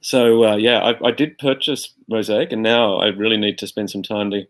so 0.00 0.44
uh, 0.44 0.56
yeah, 0.56 0.78
I, 0.78 1.08
I, 1.08 1.10
did 1.10 1.38
purchase 1.38 1.92
Mosaic, 2.08 2.52
and 2.52 2.62
now 2.62 2.96
I 2.96 3.08
really 3.08 3.36
need 3.36 3.58
to 3.58 3.66
spend 3.66 3.90
some 3.90 4.02
time 4.02 4.30
to 4.30 4.46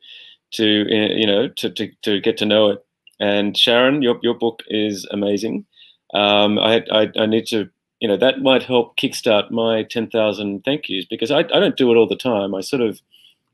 to 0.52 0.82
uh, 0.82 1.14
you 1.14 1.26
know 1.26 1.48
to, 1.48 1.70
to, 1.70 1.90
to 2.02 2.20
get 2.20 2.36
to 2.38 2.46
know 2.46 2.70
it. 2.70 2.86
And 3.18 3.56
Sharon, 3.56 4.02
your 4.02 4.18
your 4.22 4.34
book 4.34 4.62
is 4.68 5.06
amazing. 5.10 5.66
Um, 6.14 6.58
I, 6.58 6.84
I, 6.92 7.08
I 7.16 7.26
need 7.26 7.46
to 7.48 7.68
you 8.00 8.08
know 8.08 8.16
that 8.16 8.42
might 8.42 8.62
help 8.62 8.96
kickstart 8.96 9.50
my 9.50 9.82
ten 9.84 10.08
thousand 10.08 10.64
thank 10.64 10.88
yous 10.88 11.04
because 11.04 11.30
I 11.30 11.40
I 11.40 11.60
don't 11.60 11.76
do 11.76 11.90
it 11.90 11.96
all 11.96 12.08
the 12.08 12.16
time. 12.16 12.54
I 12.54 12.60
sort 12.60 12.82
of 12.82 13.00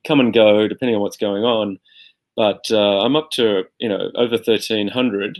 come 0.06 0.20
and 0.20 0.32
go 0.32 0.68
depending 0.68 0.96
on 0.96 1.02
what's 1.02 1.16
going 1.16 1.44
on. 1.44 1.78
But 2.36 2.66
uh, 2.70 3.00
I'm 3.00 3.16
up 3.16 3.30
to 3.32 3.64
you 3.78 3.88
know 3.88 4.10
over 4.14 4.36
thirteen 4.36 4.88
hundred 4.88 5.38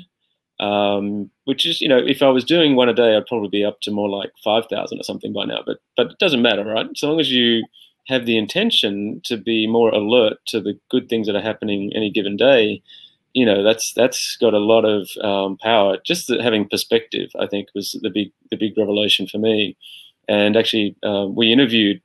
um, 0.61 1.31
which 1.45 1.67
is, 1.67 1.81
you 1.81 1.89
know, 1.89 1.99
if 1.99 2.23
I 2.23 2.29
was 2.29 2.45
doing 2.45 2.77
one 2.77 2.89
a 2.89 2.95
day, 2.95 3.17
I'd 3.17 3.27
probably 3.27 3.49
be 3.49 3.65
up 3.65 3.81
to 3.83 3.91
more 3.91 4.09
like 4.09 4.33
5,000 4.43 4.99
or 4.99 5.03
something 5.03 5.33
by 5.33 5.45
now. 5.45 5.63
But, 5.67 5.79
but 5.97 6.13
it 6.13 6.19
doesn't 6.19 6.43
matter, 6.43 6.65
right? 6.65 6.87
So 6.95 7.09
long 7.09 7.21
as 7.21 7.31
you 7.31 7.65
have 8.09 8.25
the 8.25 8.39
intention 8.39 9.21
to 9.25 9.37
be 9.37 9.67
more 9.67 9.91
alert 9.91 10.39
to 10.47 10.61
the 10.61 10.79
good 10.91 11.09
things 11.09 11.27
that 11.27 11.37
are 11.37 11.43
happening 11.43 11.93
any 11.95 12.11
given 12.11 12.37
day, 12.37 12.83
you 13.35 13.45
know, 13.45 13.63
that's 13.63 13.93
that's 13.93 14.39
got 14.41 14.55
a 14.55 14.59
lot 14.59 14.87
of 14.87 15.11
um, 15.23 15.59
power. 15.59 15.99
Just 16.07 16.31
having 16.41 16.67
perspective, 16.69 17.31
I 17.39 17.47
think, 17.47 17.69
was 17.75 17.99
the 18.01 18.09
big 18.09 18.33
the 18.51 18.57
big 18.57 18.79
revelation 18.79 19.27
for 19.27 19.37
me. 19.37 19.77
And 20.27 20.57
actually, 20.57 20.97
uh, 21.03 21.27
we 21.29 21.53
interviewed 21.53 22.01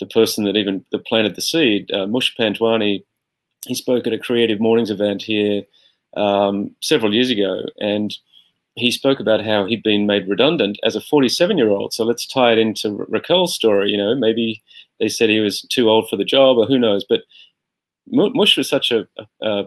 the 0.00 0.06
person 0.06 0.44
that 0.44 0.56
even 0.56 0.84
that 0.90 1.06
planted 1.06 1.36
the 1.36 1.42
seed, 1.42 1.88
uh, 1.92 2.08
Mush 2.08 2.34
Panjwani. 2.36 3.04
He 3.66 3.76
spoke 3.76 4.08
at 4.08 4.12
a 4.12 4.18
Creative 4.18 4.58
Mornings 4.58 4.90
event 4.90 5.22
here 5.22 5.62
um, 6.16 6.74
several 6.80 7.14
years 7.14 7.30
ago, 7.30 7.62
and 7.78 8.14
he 8.74 8.90
spoke 8.90 9.20
about 9.20 9.44
how 9.44 9.66
he'd 9.66 9.82
been 9.82 10.06
made 10.06 10.28
redundant 10.28 10.78
as 10.82 10.96
a 10.96 11.00
47 11.00 11.58
year 11.58 11.68
old. 11.68 11.92
So 11.92 12.04
let's 12.04 12.26
tie 12.26 12.52
it 12.52 12.58
into 12.58 13.04
Raquel's 13.08 13.54
story. 13.54 13.90
You 13.90 13.98
know, 13.98 14.14
maybe 14.14 14.62
they 14.98 15.08
said 15.08 15.28
he 15.28 15.40
was 15.40 15.62
too 15.62 15.90
old 15.90 16.08
for 16.08 16.16
the 16.16 16.24
job, 16.24 16.58
or 16.58 16.66
who 16.66 16.78
knows. 16.78 17.04
But 17.08 17.22
Mush 18.06 18.56
was 18.56 18.68
such 18.68 18.90
a 18.90 19.06
a, 19.42 19.64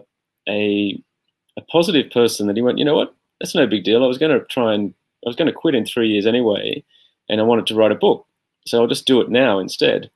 a, 0.48 1.02
a 1.56 1.60
positive 1.70 2.10
person 2.10 2.46
that 2.46 2.56
he 2.56 2.62
went, 2.62 2.78
you 2.78 2.84
know 2.84 2.96
what, 2.96 3.14
that's 3.40 3.54
no 3.54 3.66
big 3.66 3.84
deal. 3.84 4.02
I 4.02 4.08
was 4.08 4.18
going 4.18 4.38
to 4.38 4.44
try 4.46 4.74
and 4.74 4.94
I 5.24 5.28
was 5.28 5.36
going 5.36 5.46
to 5.46 5.52
quit 5.52 5.74
in 5.74 5.84
three 5.84 6.08
years 6.08 6.26
anyway, 6.26 6.84
and 7.28 7.40
I 7.40 7.44
wanted 7.44 7.66
to 7.68 7.74
write 7.74 7.92
a 7.92 7.96
book, 7.96 8.26
so 8.66 8.80
I'll 8.80 8.88
just 8.88 9.06
do 9.06 9.20
it 9.20 9.30
now 9.30 9.58
instead. 9.58 10.10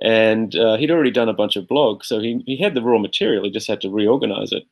And 0.00 0.56
uh, 0.56 0.76
he'd 0.76 0.90
already 0.90 1.10
done 1.10 1.28
a 1.28 1.34
bunch 1.34 1.56
of 1.56 1.66
blogs, 1.66 2.04
so 2.04 2.20
he, 2.20 2.42
he 2.46 2.56
had 2.60 2.74
the 2.74 2.82
raw 2.82 2.98
material. 2.98 3.44
He 3.44 3.50
just 3.50 3.68
had 3.68 3.80
to 3.82 3.90
reorganize 3.90 4.52
it. 4.52 4.64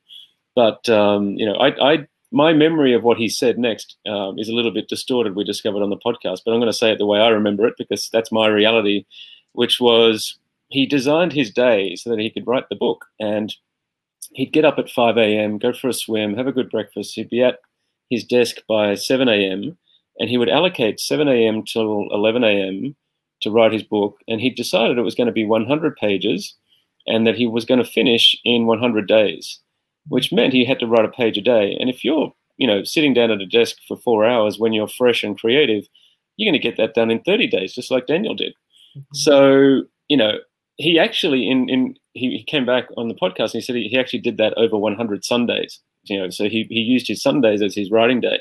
But 0.55 0.87
um, 0.89 1.35
you 1.35 1.45
know, 1.45 1.55
I, 1.55 1.93
I, 1.93 2.07
my 2.31 2.53
memory 2.53 2.93
of 2.93 3.03
what 3.03 3.17
he 3.17 3.29
said 3.29 3.57
next 3.57 3.97
um, 4.05 4.37
is 4.37 4.49
a 4.49 4.53
little 4.53 4.71
bit 4.71 4.89
distorted. 4.89 5.35
We 5.35 5.43
discovered 5.43 5.83
on 5.83 5.89
the 5.89 5.97
podcast, 5.97 6.41
but 6.45 6.51
I'm 6.51 6.59
going 6.59 6.71
to 6.71 6.73
say 6.73 6.91
it 6.91 6.97
the 6.97 7.05
way 7.05 7.19
I 7.19 7.29
remember 7.29 7.65
it 7.67 7.75
because 7.77 8.09
that's 8.11 8.31
my 8.31 8.47
reality, 8.47 9.05
which 9.53 9.79
was 9.79 10.37
he 10.69 10.85
designed 10.85 11.33
his 11.33 11.51
day 11.51 11.95
so 11.95 12.09
that 12.09 12.19
he 12.19 12.29
could 12.29 12.47
write 12.47 12.69
the 12.69 12.75
book, 12.75 13.05
and 13.19 13.53
he'd 14.33 14.53
get 14.53 14.65
up 14.65 14.79
at 14.79 14.89
5 14.89 15.17
a.m., 15.17 15.57
go 15.57 15.73
for 15.73 15.89
a 15.89 15.93
swim, 15.93 16.35
have 16.35 16.47
a 16.47 16.53
good 16.53 16.69
breakfast. 16.69 17.15
He'd 17.15 17.29
be 17.29 17.43
at 17.43 17.59
his 18.09 18.23
desk 18.23 18.57
by 18.67 18.95
7 18.95 19.27
a.m., 19.27 19.77
and 20.19 20.29
he 20.29 20.37
would 20.37 20.49
allocate 20.49 20.99
7 20.99 21.27
a.m. 21.27 21.63
till 21.63 22.07
11 22.11 22.43
a.m. 22.43 22.95
to 23.41 23.51
write 23.51 23.73
his 23.73 23.83
book. 23.83 24.17
And 24.27 24.39
he 24.39 24.49
decided 24.49 24.97
it 24.97 25.03
was 25.03 25.15
going 25.15 25.27
to 25.27 25.33
be 25.33 25.45
100 25.45 25.95
pages, 25.95 26.55
and 27.07 27.25
that 27.25 27.35
he 27.35 27.47
was 27.47 27.65
going 27.65 27.83
to 27.83 27.89
finish 27.89 28.37
in 28.45 28.65
100 28.65 29.07
days 29.07 29.59
which 30.11 30.33
meant 30.33 30.51
he 30.51 30.65
had 30.65 30.79
to 30.79 30.87
write 30.87 31.05
a 31.05 31.09
page 31.09 31.37
a 31.37 31.41
day. 31.41 31.77
And 31.79 31.89
if 31.89 32.03
you're, 32.03 32.33
you 32.57 32.67
know, 32.67 32.83
sitting 32.83 33.13
down 33.13 33.31
at 33.31 33.39
a 33.39 33.45
desk 33.45 33.77
for 33.87 33.95
four 33.95 34.25
hours 34.25 34.59
when 34.59 34.73
you're 34.73 34.89
fresh 34.89 35.23
and 35.23 35.39
creative, 35.39 35.87
you're 36.35 36.51
going 36.51 36.61
to 36.61 36.67
get 36.67 36.75
that 36.75 36.93
done 36.93 37.09
in 37.09 37.21
30 37.21 37.47
days, 37.47 37.73
just 37.73 37.89
like 37.89 38.07
Daniel 38.07 38.35
did. 38.35 38.53
Mm-hmm. 38.97 39.13
So, 39.13 39.83
you 40.09 40.17
know, 40.17 40.33
he 40.75 40.99
actually 40.99 41.49
in 41.49 41.69
in 41.69 41.95
he, 42.13 42.37
he 42.37 42.43
came 42.43 42.65
back 42.65 42.87
on 42.97 43.07
the 43.07 43.15
podcast 43.15 43.53
and 43.53 43.61
he 43.61 43.61
said 43.61 43.75
he, 43.75 43.87
he 43.87 43.97
actually 43.97 44.19
did 44.19 44.35
that 44.37 44.53
over 44.57 44.77
100 44.77 45.23
Sundays. 45.23 45.79
You 46.03 46.19
know, 46.19 46.29
so 46.29 46.49
he 46.49 46.65
he 46.69 46.81
used 46.81 47.07
his 47.07 47.23
Sundays 47.23 47.61
as 47.61 47.75
his 47.75 47.89
writing 47.89 48.19
day. 48.19 48.39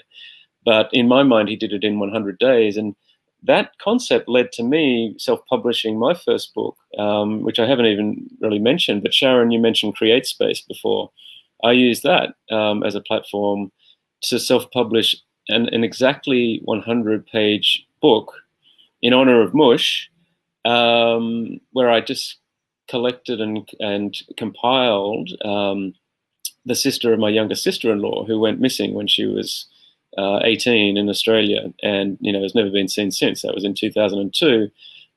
But 0.65 0.89
in 0.93 1.07
my 1.07 1.23
mind, 1.23 1.49
he 1.49 1.57
did 1.57 1.73
it 1.73 1.85
in 1.85 2.01
100 2.01 2.39
days, 2.39 2.77
and 2.77 2.97
that 3.45 3.79
concept 3.81 4.29
led 4.29 4.53
to 4.53 4.63
me 4.63 5.15
self-publishing 5.19 5.99
my 5.99 6.15
first 6.15 6.53
book, 6.53 6.77
um, 6.99 7.43
which 7.43 7.59
I 7.59 7.67
haven't 7.67 7.87
even 7.87 8.29
really 8.41 8.59
mentioned. 8.59 9.03
But 9.03 9.15
Sharon, 9.15 9.51
you 9.51 9.61
mentioned 9.61 9.97
CreateSpace 9.97 10.67
before. 10.67 11.11
I 11.63 11.73
use 11.73 12.03
that 12.03 12.35
um, 12.51 12.83
as 12.83 12.95
a 12.95 13.01
platform 13.01 13.71
to 14.23 14.39
self-publish 14.39 15.17
an, 15.49 15.69
an 15.69 15.85
exactly 15.85 16.63
100-page 16.67 17.87
book 18.01 18.33
in 19.03 19.13
honor 19.13 19.41
of 19.41 19.55
Mush, 19.55 20.11
um, 20.65 21.61
where 21.73 21.91
I 21.91 22.01
just 22.01 22.37
collected 22.89 23.41
and, 23.41 23.69
and 23.79 24.17
compiled 24.37 25.31
um, 25.45 25.95
the 26.67 26.75
sister 26.75 27.13
of 27.13 27.19
my 27.19 27.29
younger 27.29 27.55
sister-in-law 27.55 28.25
who 28.25 28.39
went 28.39 28.61
missing 28.61 28.95
when 28.95 29.07
she 29.07 29.27
was 29.27 29.67
uh, 30.19 30.41
18 30.43 30.97
in 30.97 31.09
Australia 31.09 31.73
and 31.83 32.19
you 32.21 32.33
know 32.33 32.43
has 32.43 32.55
never 32.55 32.71
been 32.71 32.89
seen 32.89 33.11
since. 33.11 33.43
That 33.43 33.55
was 33.55 33.65
in 33.65 33.75
2002. 33.75 34.71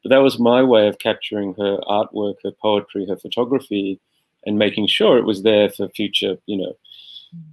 But 0.04 0.10
that 0.10 0.18
was 0.18 0.38
my 0.38 0.62
way 0.62 0.88
of 0.88 1.00
capturing 1.00 1.56
her 1.56 1.78
artwork, 1.88 2.36
her 2.44 2.52
poetry, 2.52 3.06
her 3.08 3.16
photography, 3.16 4.00
and 4.46 4.58
making 4.58 4.88
sure 4.88 5.18
it 5.18 5.26
was 5.26 5.44
there 5.44 5.70
for 5.70 5.88
future, 5.90 6.38
you 6.46 6.58
know, 6.58 6.74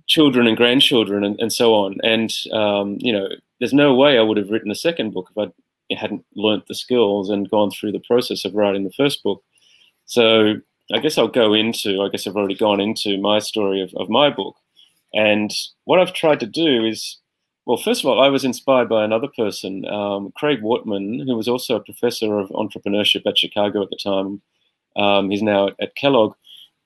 children 0.06 0.47
and 0.47 0.56
grandchildren 0.56 1.25
and, 1.25 1.39
and 1.41 1.53
so 1.53 1.75
on. 1.75 1.97
And, 2.03 2.33
um, 2.53 2.97
you 3.01 3.12
know, 3.12 3.28
there's 3.59 3.73
no 3.73 3.95
way 3.95 4.19
I 4.19 4.23
would 4.23 4.37
have 4.37 4.51
written 4.51 4.71
a 4.71 4.75
second 4.75 5.12
book 5.12 5.31
if 5.31 5.39
I 5.39 5.95
hadn't 5.95 6.25
learnt 6.34 6.67
the 6.67 6.75
skills 6.75 7.31
and 7.31 7.51
gone 7.51 7.71
through 7.71 7.93
the 7.93 8.03
process 8.06 8.45
of 8.45 8.55
writing 8.55 8.84
the 8.84 8.93
first 8.93 9.23
book. 9.23 9.43
So 10.05 10.55
I 10.93 10.99
guess 10.99 11.19
I'll 11.19 11.28
go 11.28 11.55
into, 11.55 12.03
I 12.03 12.09
guess 12.09 12.27
I've 12.27 12.37
already 12.37 12.56
gone 12.56 12.81
into 12.81 13.21
my 13.21 13.39
story 13.39 13.81
of, 13.81 13.93
of 13.97 14.09
my 14.09 14.31
book. 14.31 14.57
And 15.12 15.53
what 15.84 16.01
I've 16.01 16.15
tried 16.15 16.41
to 16.41 16.47
do 16.47 16.84
is, 16.84 17.19
well, 17.67 17.77
first 17.77 18.03
of 18.03 18.07
all, 18.07 18.21
I 18.21 18.28
was 18.28 18.45
inspired 18.45 18.89
by 18.89 19.05
another 19.05 19.28
person, 19.37 19.87
um, 19.87 20.33
Craig 20.37 20.62
Wortmann, 20.62 21.27
who 21.27 21.37
was 21.37 21.49
also 21.49 21.77
a 21.77 21.84
professor 21.84 22.39
of 22.39 22.49
entrepreneurship 22.51 23.22
at 23.27 23.39
Chicago 23.39 23.83
at 23.83 23.91
the 23.91 23.99
time. 24.03 24.43
Um, 24.97 25.31
he's 25.31 25.43
now 25.43 25.69
at, 25.69 25.75
at 25.81 25.95
Kellogg. 25.95 26.34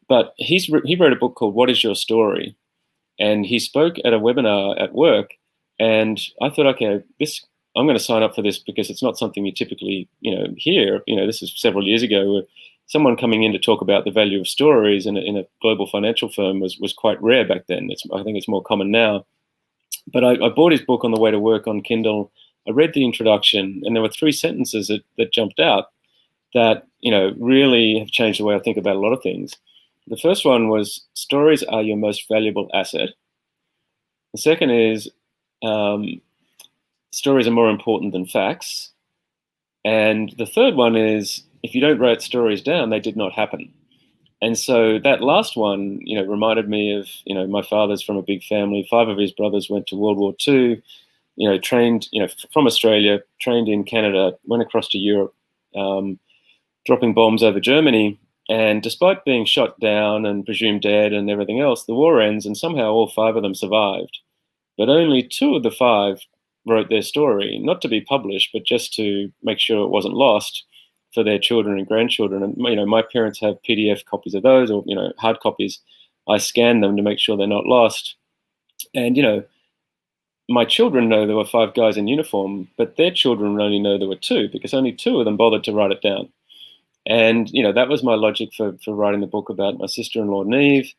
But 0.08 0.34
he's 0.36 0.66
he 0.84 0.96
wrote 0.96 1.12
a 1.12 1.16
book 1.16 1.34
called 1.34 1.54
What 1.54 1.70
Is 1.70 1.82
Your 1.82 1.94
Story, 1.94 2.56
and 3.18 3.46
he 3.46 3.58
spoke 3.58 3.96
at 4.04 4.12
a 4.12 4.18
webinar 4.18 4.80
at 4.80 4.94
work, 4.94 5.34
and 5.78 6.20
I 6.42 6.50
thought, 6.50 6.66
okay, 6.66 7.02
this 7.18 7.44
I'm 7.76 7.86
going 7.86 7.98
to 7.98 8.04
sign 8.04 8.22
up 8.22 8.34
for 8.34 8.42
this 8.42 8.58
because 8.58 8.90
it's 8.90 9.02
not 9.02 9.18
something 9.18 9.44
you 9.44 9.52
typically 9.52 10.08
you 10.20 10.34
know 10.34 10.46
hear. 10.56 11.02
You 11.06 11.16
know, 11.16 11.26
this 11.26 11.42
is 11.42 11.52
several 11.56 11.86
years 11.86 12.02
ago. 12.02 12.42
someone 12.86 13.16
coming 13.16 13.42
in 13.42 13.52
to 13.52 13.58
talk 13.58 13.80
about 13.80 14.04
the 14.04 14.10
value 14.10 14.40
of 14.40 14.46
stories 14.46 15.06
in 15.06 15.16
a, 15.16 15.20
in 15.20 15.36
a 15.36 15.46
global 15.62 15.86
financial 15.86 16.28
firm 16.28 16.60
was 16.60 16.78
was 16.78 16.92
quite 16.92 17.22
rare 17.22 17.46
back 17.46 17.66
then. 17.66 17.88
It's, 17.90 18.04
I 18.14 18.22
think 18.22 18.36
it's 18.36 18.48
more 18.48 18.62
common 18.62 18.90
now. 18.90 19.26
But 20.12 20.24
I, 20.24 20.32
I 20.44 20.48
bought 20.50 20.72
his 20.72 20.82
book 20.82 21.04
on 21.04 21.12
the 21.12 21.20
way 21.20 21.30
to 21.30 21.38
work 21.38 21.66
on 21.66 21.80
Kindle. 21.82 22.30
I 22.68 22.72
read 22.72 22.92
the 22.94 23.04
introduction, 23.04 23.82
and 23.84 23.94
there 23.94 24.02
were 24.02 24.08
three 24.08 24.32
sentences 24.32 24.88
that, 24.88 25.02
that 25.16 25.32
jumped 25.32 25.60
out 25.60 25.86
that 26.54 26.86
you 27.00 27.10
know 27.10 27.34
really 27.38 27.98
have 27.98 28.08
changed 28.08 28.40
the 28.40 28.44
way 28.44 28.54
I 28.54 28.60
think 28.60 28.76
about 28.76 28.96
a 28.96 29.00
lot 29.00 29.12
of 29.12 29.22
things. 29.22 29.56
The 30.06 30.18
first 30.18 30.44
one 30.44 30.68
was 30.68 31.06
stories 31.14 31.62
are 31.62 31.82
your 31.82 31.96
most 31.96 32.28
valuable 32.28 32.68
asset. 32.74 33.10
The 34.32 34.38
second 34.38 34.70
is 34.70 35.10
um, 35.62 36.20
stories 37.10 37.46
are 37.46 37.52
more 37.52 37.70
important 37.70 38.12
than 38.12 38.26
facts. 38.26 38.92
And 39.84 40.34
the 40.38 40.46
third 40.46 40.74
one 40.74 40.96
is 40.96 41.42
if 41.62 41.74
you 41.74 41.80
don't 41.80 41.98
write 41.98 42.22
stories 42.22 42.62
down, 42.62 42.90
they 42.90 43.00
did 43.00 43.16
not 43.16 43.32
happen. 43.32 43.72
And 44.42 44.58
so 44.58 44.98
that 44.98 45.22
last 45.22 45.56
one, 45.56 46.00
you 46.02 46.18
know, 46.18 46.24
reminded 46.24 46.68
me 46.68 46.94
of, 46.94 47.08
you 47.24 47.34
know, 47.34 47.46
my 47.46 47.62
father's 47.62 48.02
from 48.02 48.16
a 48.16 48.22
big 48.22 48.42
family. 48.44 48.86
Five 48.90 49.08
of 49.08 49.16
his 49.16 49.32
brothers 49.32 49.70
went 49.70 49.86
to 49.86 49.96
World 49.96 50.18
War 50.18 50.34
II, 50.46 50.82
you 51.36 51.48
know, 51.48 51.58
trained, 51.58 52.08
you 52.12 52.20
know, 52.20 52.28
from 52.52 52.66
Australia, 52.66 53.20
trained 53.40 53.68
in 53.68 53.84
Canada, 53.84 54.36
went 54.44 54.62
across 54.62 54.88
to 54.88 54.98
Europe, 54.98 55.34
um, 55.74 56.18
dropping 56.84 57.14
bombs 57.14 57.42
over 57.42 57.58
Germany. 57.58 58.18
And 58.48 58.82
despite 58.82 59.24
being 59.24 59.46
shot 59.46 59.80
down 59.80 60.26
and 60.26 60.44
presumed 60.44 60.82
dead 60.82 61.12
and 61.12 61.30
everything 61.30 61.60
else, 61.60 61.84
the 61.84 61.94
war 61.94 62.20
ends 62.20 62.44
and 62.44 62.56
somehow 62.56 62.90
all 62.90 63.08
five 63.08 63.36
of 63.36 63.42
them 63.42 63.54
survived. 63.54 64.18
But 64.76 64.88
only 64.88 65.22
two 65.22 65.54
of 65.54 65.62
the 65.62 65.70
five 65.70 66.20
wrote 66.66 66.88
their 66.88 67.02
story, 67.02 67.58
not 67.58 67.80
to 67.82 67.88
be 67.88 68.00
published, 68.00 68.50
but 68.52 68.64
just 68.64 68.92
to 68.94 69.30
make 69.42 69.58
sure 69.58 69.84
it 69.84 69.90
wasn't 69.90 70.14
lost 70.14 70.64
for 71.12 71.22
their 71.22 71.38
children 71.38 71.78
and 71.78 71.86
grandchildren. 71.86 72.42
And 72.42 72.56
you 72.58 72.76
know, 72.76 72.86
my 72.86 73.02
parents 73.02 73.40
have 73.40 73.62
PDF 73.68 74.04
copies 74.04 74.34
of 74.34 74.42
those, 74.42 74.70
or 74.70 74.82
you 74.86 74.96
know, 74.96 75.12
hard 75.18 75.40
copies. 75.40 75.80
I 76.28 76.38
scan 76.38 76.80
them 76.80 76.96
to 76.96 77.02
make 77.02 77.18
sure 77.18 77.36
they're 77.36 77.46
not 77.46 77.66
lost. 77.66 78.16
And 78.94 79.16
you 79.16 79.22
know, 79.22 79.44
my 80.48 80.64
children 80.64 81.08
know 81.08 81.26
there 81.26 81.36
were 81.36 81.46
five 81.46 81.74
guys 81.74 81.96
in 81.96 82.08
uniform, 82.08 82.68
but 82.76 82.96
their 82.96 83.10
children 83.10 83.60
only 83.60 83.78
know 83.78 83.96
there 83.96 84.08
were 84.08 84.16
two 84.16 84.48
because 84.52 84.74
only 84.74 84.92
two 84.92 85.18
of 85.18 85.24
them 85.24 85.36
bothered 85.36 85.64
to 85.64 85.72
write 85.72 85.92
it 85.92 86.02
down. 86.02 86.28
And 87.06 87.50
you 87.50 87.62
know 87.62 87.72
that 87.72 87.88
was 87.88 88.02
my 88.02 88.14
logic 88.14 88.50
for 88.56 88.76
for 88.84 88.94
writing 88.94 89.20
the 89.20 89.26
book 89.26 89.48
about 89.48 89.78
my 89.78 89.86
sister-in-law 89.86 90.44
Neve. 90.44 90.92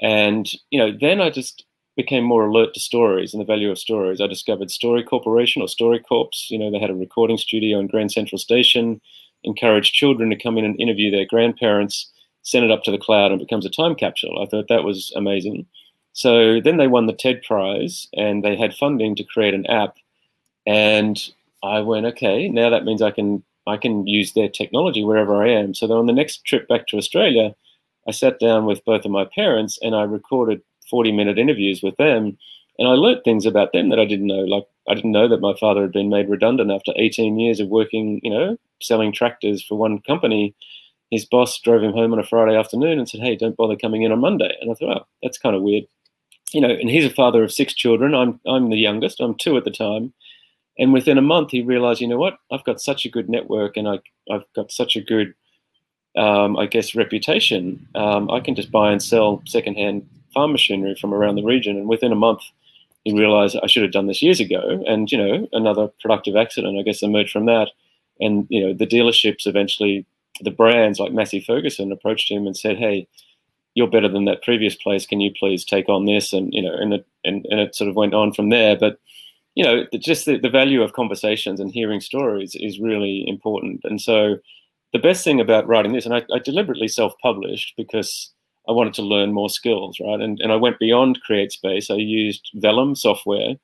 And 0.00 0.50
you 0.70 0.78
know 0.78 0.96
then 0.98 1.20
I 1.20 1.30
just 1.30 1.64
became 1.96 2.24
more 2.24 2.46
alert 2.46 2.74
to 2.74 2.80
stories 2.80 3.32
and 3.32 3.40
the 3.40 3.46
value 3.46 3.70
of 3.70 3.78
stories. 3.78 4.20
I 4.20 4.26
discovered 4.26 4.70
Story 4.70 5.02
Corporation 5.02 5.62
or 5.62 5.68
StoryCorps. 5.68 6.50
You 6.50 6.58
know 6.58 6.70
they 6.70 6.78
had 6.78 6.90
a 6.90 6.94
recording 6.94 7.38
studio 7.38 7.78
in 7.78 7.86
Grand 7.86 8.12
Central 8.12 8.38
Station 8.38 9.00
encourage 9.46 9.92
children 9.92 10.28
to 10.30 10.36
come 10.36 10.58
in 10.58 10.64
and 10.64 10.78
interview 10.78 11.10
their 11.10 11.24
grandparents, 11.24 12.10
send 12.42 12.64
it 12.64 12.70
up 12.70 12.82
to 12.82 12.90
the 12.90 12.98
cloud, 12.98 13.30
and 13.30 13.40
becomes 13.40 13.64
a 13.64 13.70
time 13.70 13.94
capsule. 13.94 14.42
I 14.42 14.46
thought 14.46 14.68
that 14.68 14.84
was 14.84 15.12
amazing. 15.16 15.66
So 16.12 16.60
then 16.60 16.76
they 16.76 16.88
won 16.88 17.06
the 17.06 17.12
TED 17.12 17.42
Prize, 17.42 18.08
and 18.14 18.44
they 18.44 18.56
had 18.56 18.74
funding 18.74 19.16
to 19.16 19.24
create 19.24 19.54
an 19.54 19.66
app. 19.66 19.96
And 20.66 21.18
I 21.62 21.80
went, 21.80 22.06
okay, 22.06 22.48
now 22.48 22.70
that 22.70 22.84
means 22.84 23.02
I 23.02 23.10
can 23.10 23.42
I 23.66 23.76
can 23.76 24.06
use 24.06 24.32
their 24.32 24.48
technology 24.48 25.04
wherever 25.04 25.42
I 25.42 25.48
am. 25.50 25.74
So 25.74 25.86
then 25.86 25.96
on 25.96 26.06
the 26.06 26.12
next 26.12 26.44
trip 26.44 26.68
back 26.68 26.86
to 26.88 26.96
Australia, 26.96 27.54
I 28.08 28.12
sat 28.12 28.38
down 28.38 28.66
with 28.66 28.84
both 28.84 29.04
of 29.04 29.10
my 29.10 29.26
parents 29.34 29.78
and 29.82 29.94
I 29.94 30.02
recorded 30.02 30.62
40 30.88 31.12
minute 31.12 31.38
interviews 31.38 31.82
with 31.82 31.96
them. 31.96 32.38
And 32.78 32.88
I 32.88 32.92
learnt 32.92 33.24
things 33.24 33.46
about 33.46 33.72
them 33.72 33.88
that 33.88 33.98
I 33.98 34.04
didn't 34.04 34.26
know. 34.26 34.44
Like 34.44 34.64
I 34.88 34.94
didn't 34.94 35.12
know 35.12 35.28
that 35.28 35.40
my 35.40 35.54
father 35.58 35.82
had 35.82 35.92
been 35.92 36.10
made 36.10 36.28
redundant 36.28 36.70
after 36.70 36.92
18 36.96 37.38
years 37.38 37.58
of 37.58 37.68
working, 37.68 38.20
you 38.22 38.30
know, 38.30 38.56
selling 38.82 39.12
tractors 39.12 39.64
for 39.64 39.76
one 39.76 40.00
company. 40.02 40.54
His 41.10 41.24
boss 41.24 41.58
drove 41.60 41.82
him 41.82 41.92
home 41.92 42.12
on 42.12 42.18
a 42.18 42.24
Friday 42.24 42.56
afternoon 42.56 42.98
and 42.98 43.08
said, 43.08 43.20
"Hey, 43.20 43.36
don't 43.36 43.56
bother 43.56 43.76
coming 43.76 44.02
in 44.02 44.12
on 44.12 44.20
Monday." 44.20 44.54
And 44.60 44.70
I 44.70 44.74
thought, 44.74 44.98
"Oh, 44.98 45.06
that's 45.22 45.38
kind 45.38 45.56
of 45.56 45.62
weird." 45.62 45.84
You 46.52 46.60
know, 46.60 46.70
and 46.70 46.90
he's 46.90 47.04
a 47.04 47.10
father 47.10 47.42
of 47.42 47.52
six 47.52 47.74
children. 47.74 48.14
I'm 48.14 48.40
I'm 48.46 48.70
the 48.70 48.76
youngest. 48.76 49.20
I'm 49.20 49.36
two 49.36 49.56
at 49.56 49.64
the 49.64 49.70
time. 49.70 50.12
And 50.78 50.92
within 50.92 51.18
a 51.18 51.22
month, 51.22 51.50
he 51.50 51.62
realized, 51.62 52.00
you 52.00 52.08
know 52.08 52.18
what? 52.18 52.38
I've 52.52 52.64
got 52.64 52.80
such 52.80 53.06
a 53.06 53.10
good 53.10 53.28
network, 53.28 53.76
and 53.76 53.88
I 53.88 54.00
I've 54.30 54.44
got 54.54 54.70
such 54.70 54.96
a 54.96 55.00
good, 55.00 55.34
um, 56.16 56.56
I 56.56 56.66
guess, 56.66 56.94
reputation. 56.94 57.86
Um, 57.94 58.30
I 58.30 58.40
can 58.40 58.54
just 58.54 58.70
buy 58.70 58.92
and 58.92 59.02
sell 59.02 59.42
secondhand 59.46 60.06
farm 60.34 60.52
machinery 60.52 60.94
from 61.00 61.14
around 61.14 61.36
the 61.36 61.44
region. 61.44 61.76
And 61.76 61.88
within 61.88 62.12
a 62.12 62.16
month, 62.16 62.42
he 63.04 63.12
realized 63.18 63.56
I 63.62 63.68
should 63.68 63.82
have 63.82 63.92
done 63.92 64.06
this 64.06 64.20
years 64.20 64.40
ago. 64.40 64.84
And 64.86 65.10
you 65.10 65.16
know, 65.16 65.48
another 65.52 65.88
productive 66.00 66.36
accident, 66.36 66.78
I 66.78 66.82
guess, 66.82 67.02
emerged 67.02 67.32
from 67.32 67.46
that. 67.46 67.70
And 68.20 68.46
you 68.50 68.60
know, 68.60 68.74
the 68.74 68.86
dealerships 68.86 69.46
eventually, 69.46 70.04
the 70.42 70.50
brands 70.50 70.98
like 70.98 71.12
Massey 71.12 71.40
Ferguson 71.40 71.90
approached 71.92 72.30
him 72.30 72.46
and 72.46 72.56
said, 72.56 72.76
"Hey, 72.76 73.08
you're 73.74 73.90
better 73.90 74.08
than 74.08 74.26
that 74.26 74.42
previous 74.42 74.74
place. 74.74 75.06
Can 75.06 75.20
you 75.20 75.32
please 75.38 75.64
take 75.64 75.88
on 75.88 76.04
this?" 76.04 76.32
And 76.32 76.52
you 76.52 76.62
know, 76.62 76.74
and 76.74 76.94
it 76.94 77.06
and, 77.24 77.46
and 77.50 77.60
it 77.60 77.74
sort 77.74 77.88
of 77.88 77.96
went 77.96 78.14
on 78.14 78.32
from 78.32 78.50
there. 78.50 78.76
But 78.76 78.98
you 79.56 79.64
know, 79.64 79.84
just 79.98 80.26
the, 80.26 80.38
the 80.38 80.50
value 80.50 80.82
of 80.82 80.92
conversations 80.92 81.58
and 81.58 81.72
hearing 81.72 82.00
stories 82.00 82.54
is 82.54 82.78
really 82.78 83.24
important. 83.26 83.80
And 83.84 84.00
so, 84.00 84.36
the 84.92 84.98
best 85.00 85.24
thing 85.24 85.40
about 85.40 85.66
writing 85.66 85.92
this, 85.92 86.06
and 86.06 86.14
I, 86.14 86.22
I 86.32 86.38
deliberately 86.38 86.88
self-published 86.88 87.74
because 87.76 88.32
I 88.68 88.72
wanted 88.72 88.94
to 88.94 89.02
learn 89.02 89.32
more 89.32 89.50
skills, 89.50 89.98
right? 90.00 90.20
And, 90.20 90.40
and 90.40 90.52
I 90.52 90.56
went 90.56 90.78
beyond 90.78 91.20
CreateSpace. 91.28 91.90
I 91.90 91.96
used 91.96 92.50
Vellum 92.56 92.96
software, 92.96 93.56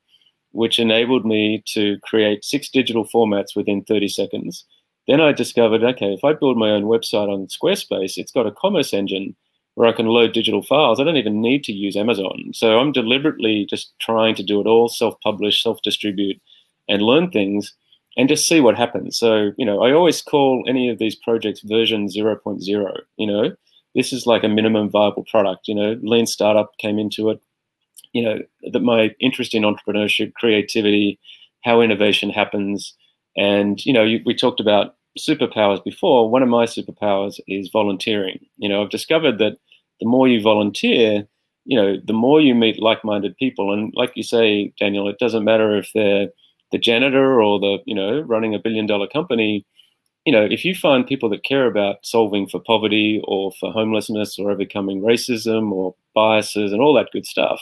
which 0.51 0.79
enabled 0.79 1.25
me 1.25 1.63
to 1.73 1.97
create 2.03 2.43
six 2.43 2.69
digital 2.69 3.07
formats 3.07 3.55
within 3.55 3.83
30 3.83 4.07
seconds. 4.09 4.65
Then 5.07 5.21
I 5.21 5.31
discovered, 5.31 5.83
okay, 5.83 6.13
if 6.13 6.23
I 6.23 6.33
build 6.33 6.57
my 6.57 6.69
own 6.69 6.83
website 6.83 7.29
on 7.29 7.47
Squarespace, 7.47 8.17
it's 8.17 8.31
got 8.31 8.47
a 8.47 8.51
commerce 8.51 8.93
engine 8.93 9.35
where 9.75 9.87
I 9.87 9.93
can 9.93 10.05
load 10.05 10.33
digital 10.33 10.61
files. 10.61 10.99
I 10.99 11.03
don't 11.03 11.17
even 11.17 11.41
need 11.41 11.63
to 11.65 11.73
use 11.73 11.95
Amazon. 11.95 12.51
So 12.53 12.79
I'm 12.79 12.91
deliberately 12.91 13.65
just 13.67 13.93
trying 13.99 14.35
to 14.35 14.43
do 14.43 14.61
it 14.61 14.67
all 14.67 14.87
self-publish, 14.87 15.63
self-distribute, 15.63 16.39
and 16.87 17.01
learn 17.01 17.31
things 17.31 17.73
and 18.15 18.29
just 18.29 18.47
see 18.47 18.61
what 18.61 18.77
happens. 18.77 19.17
So, 19.17 19.51
you 19.57 19.65
know, 19.65 19.81
I 19.81 19.91
always 19.91 20.21
call 20.21 20.63
any 20.67 20.89
of 20.89 20.99
these 20.99 21.15
projects 21.15 21.61
version 21.61 22.07
0.0, 22.07 22.99
you 23.17 23.27
know, 23.27 23.55
this 23.95 24.11
is 24.11 24.25
like 24.25 24.43
a 24.43 24.49
minimum 24.49 24.89
viable 24.89 25.25
product. 25.29 25.67
You 25.67 25.75
know, 25.75 25.99
lean 26.01 26.25
startup 26.25 26.77
came 26.77 26.99
into 26.99 27.29
it. 27.29 27.41
You 28.11 28.23
know, 28.23 28.39
that 28.71 28.79
my 28.81 29.15
interest 29.19 29.53
in 29.53 29.63
entrepreneurship, 29.63 30.33
creativity, 30.35 31.19
how 31.63 31.81
innovation 31.81 32.29
happens, 32.29 32.95
and 33.35 33.83
you 33.85 33.93
know, 33.93 34.03
you, 34.03 34.21
we 34.25 34.35
talked 34.35 34.59
about 34.59 34.95
superpowers 35.17 35.83
before. 35.83 36.29
One 36.29 36.43
of 36.43 36.49
my 36.49 36.65
superpowers 36.65 37.39
is 37.47 37.69
volunteering. 37.71 38.39
You 38.57 38.69
know, 38.69 38.83
I've 38.83 38.89
discovered 38.89 39.37
that 39.39 39.57
the 39.99 40.07
more 40.07 40.27
you 40.27 40.41
volunteer, 40.41 41.27
you 41.65 41.79
know, 41.79 41.97
the 42.03 42.13
more 42.13 42.41
you 42.41 42.55
meet 42.55 42.81
like-minded 42.81 43.37
people. 43.37 43.73
And 43.73 43.93
like 43.95 44.11
you 44.15 44.23
say, 44.23 44.73
Daniel, 44.79 45.07
it 45.07 45.19
doesn't 45.19 45.43
matter 45.43 45.77
if 45.77 45.91
they're 45.93 46.29
the 46.71 46.77
janitor 46.79 47.41
or 47.41 47.59
the 47.59 47.77
you 47.85 47.93
know 47.93 48.21
running 48.21 48.55
a 48.55 48.59
billion-dollar 48.59 49.07
company 49.07 49.65
you 50.25 50.31
know, 50.31 50.43
if 50.43 50.63
you 50.63 50.73
find 50.73 51.05
people 51.05 51.29
that 51.29 51.43
care 51.43 51.67
about 51.67 52.05
solving 52.05 52.47
for 52.47 52.59
poverty 52.59 53.21
or 53.25 53.51
for 53.59 53.71
homelessness 53.71 54.39
or 54.39 54.51
overcoming 54.51 55.01
racism 55.01 55.71
or 55.71 55.95
biases 56.13 56.71
and 56.71 56.81
all 56.81 56.93
that 56.93 57.11
good 57.11 57.25
stuff, 57.25 57.61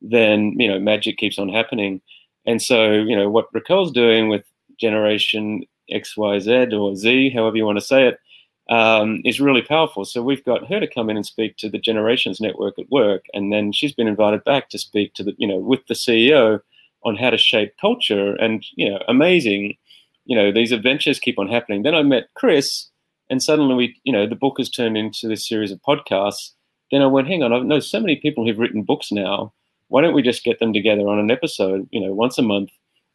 then, 0.00 0.54
you 0.58 0.66
know, 0.68 0.80
magic 0.80 1.16
keeps 1.16 1.38
on 1.38 1.48
happening. 1.48 2.00
And 2.44 2.60
so, 2.60 2.90
you 2.92 3.16
know, 3.16 3.30
what 3.30 3.52
Raquel's 3.52 3.92
doing 3.92 4.28
with 4.28 4.44
Generation 4.80 5.62
XYZ 5.90 6.78
or 6.78 6.94
Z, 6.96 7.30
however 7.30 7.56
you 7.56 7.64
want 7.64 7.78
to 7.78 7.84
say 7.84 8.08
it, 8.08 8.18
um, 8.70 9.20
is 9.24 9.40
really 9.40 9.62
powerful. 9.62 10.04
So 10.04 10.22
we've 10.22 10.44
got 10.44 10.68
her 10.68 10.80
to 10.80 10.86
come 10.86 11.10
in 11.10 11.16
and 11.16 11.26
speak 11.26 11.56
to 11.58 11.68
the 11.68 11.78
Generations 11.78 12.40
Network 12.40 12.78
at 12.78 12.90
work, 12.90 13.24
and 13.34 13.52
then 13.52 13.72
she's 13.72 13.92
been 13.92 14.08
invited 14.08 14.44
back 14.44 14.68
to 14.70 14.78
speak 14.78 15.14
to 15.14 15.24
the, 15.24 15.34
you 15.38 15.46
know, 15.46 15.58
with 15.58 15.86
the 15.86 15.94
CEO 15.94 16.60
on 17.04 17.16
how 17.16 17.30
to 17.30 17.38
shape 17.38 17.74
culture. 17.80 18.36
And 18.36 18.64
you 18.76 18.88
know, 18.88 19.00
amazing 19.08 19.76
you 20.24 20.36
know, 20.36 20.52
these 20.52 20.72
adventures 20.72 21.18
keep 21.18 21.38
on 21.38 21.48
happening. 21.48 21.82
Then 21.82 21.94
I 21.94 22.02
met 22.02 22.28
Chris, 22.34 22.88
and 23.28 23.42
suddenly 23.42 23.74
we, 23.74 24.00
you 24.04 24.12
know, 24.12 24.26
the 24.26 24.36
book 24.36 24.58
has 24.58 24.70
turned 24.70 24.96
into 24.96 25.28
this 25.28 25.48
series 25.48 25.72
of 25.72 25.80
podcasts. 25.82 26.52
Then 26.90 27.02
I 27.02 27.06
went, 27.06 27.28
hang 27.28 27.42
on, 27.42 27.52
I 27.52 27.58
know 27.60 27.80
so 27.80 28.00
many 28.00 28.16
people 28.16 28.46
who've 28.46 28.58
written 28.58 28.82
books 28.82 29.10
now. 29.10 29.52
Why 29.88 30.00
don't 30.00 30.14
we 30.14 30.22
just 30.22 30.44
get 30.44 30.58
them 30.58 30.72
together 30.72 31.06
on 31.08 31.18
an 31.18 31.30
episode, 31.30 31.88
you 31.90 32.00
know, 32.00 32.14
once 32.14 32.38
a 32.38 32.42
month, 32.42 32.70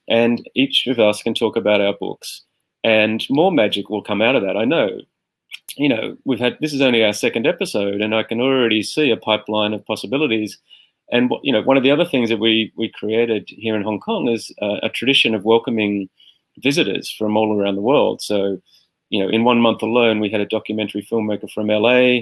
and 0.08 0.48
each 0.56 0.88
of 0.88 1.00
us 1.00 1.24
can 1.24 1.34
talk 1.34 1.56
about 1.56 1.82
our 1.82 1.94
books, 2.00 2.44
and 2.88 3.26
more 3.30 3.52
magic 3.52 3.90
will 3.90 4.02
come 4.02 4.22
out 4.22 4.38
of 4.38 4.44
that. 4.44 4.56
I 4.56 4.64
know. 4.64 5.02
You 5.76 5.90
know, 5.90 6.18
we've 6.24 6.40
had 6.40 6.58
this 6.62 6.74
is 6.74 6.82
only 6.82 7.04
our 7.04 7.12
second 7.12 7.46
episode, 7.46 8.00
and 8.02 8.16
I 8.16 8.24
can 8.24 8.40
already 8.40 8.82
see 8.82 9.12
a 9.12 9.18
pipeline 9.18 9.74
of 9.74 9.86
possibilities. 9.86 10.58
And 11.12 11.30
you 11.44 11.52
know, 11.52 11.62
one 11.62 11.76
of 11.76 11.84
the 11.84 11.92
other 11.92 12.06
things 12.06 12.30
that 12.30 12.40
we 12.40 12.72
we 12.78 12.88
created 12.90 13.50
here 13.50 13.76
in 13.76 13.84
Hong 13.84 14.00
Kong 14.00 14.30
is 14.30 14.54
uh, 14.62 14.78
a 14.84 14.90
tradition 14.90 15.36
of 15.36 15.44
welcoming 15.44 16.10
visitors 16.60 17.12
from 17.12 17.36
all 17.36 17.60
around 17.60 17.76
the 17.76 17.90
world. 17.92 18.22
So, 18.22 18.62
you 19.10 19.22
know, 19.22 19.30
in 19.30 19.44
one 19.44 19.60
month 19.60 19.82
alone, 19.82 20.22
we 20.22 20.30
had 20.30 20.42
a 20.42 20.46
documentary 20.46 21.06
filmmaker 21.12 21.52
from 21.52 21.68
LA, 21.68 22.22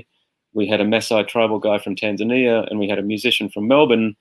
we 0.53 0.67
had 0.67 0.81
a 0.81 0.85
Maasai 0.85 1.27
tribal 1.27 1.59
guy 1.59 1.77
from 1.77 1.95
Tanzania, 1.95 2.67
and 2.71 2.79
we 2.79 2.89
had 2.89 2.99
a 2.99 3.03
musician 3.13 3.49
from 3.49 3.67
Melbourne. 3.67 4.15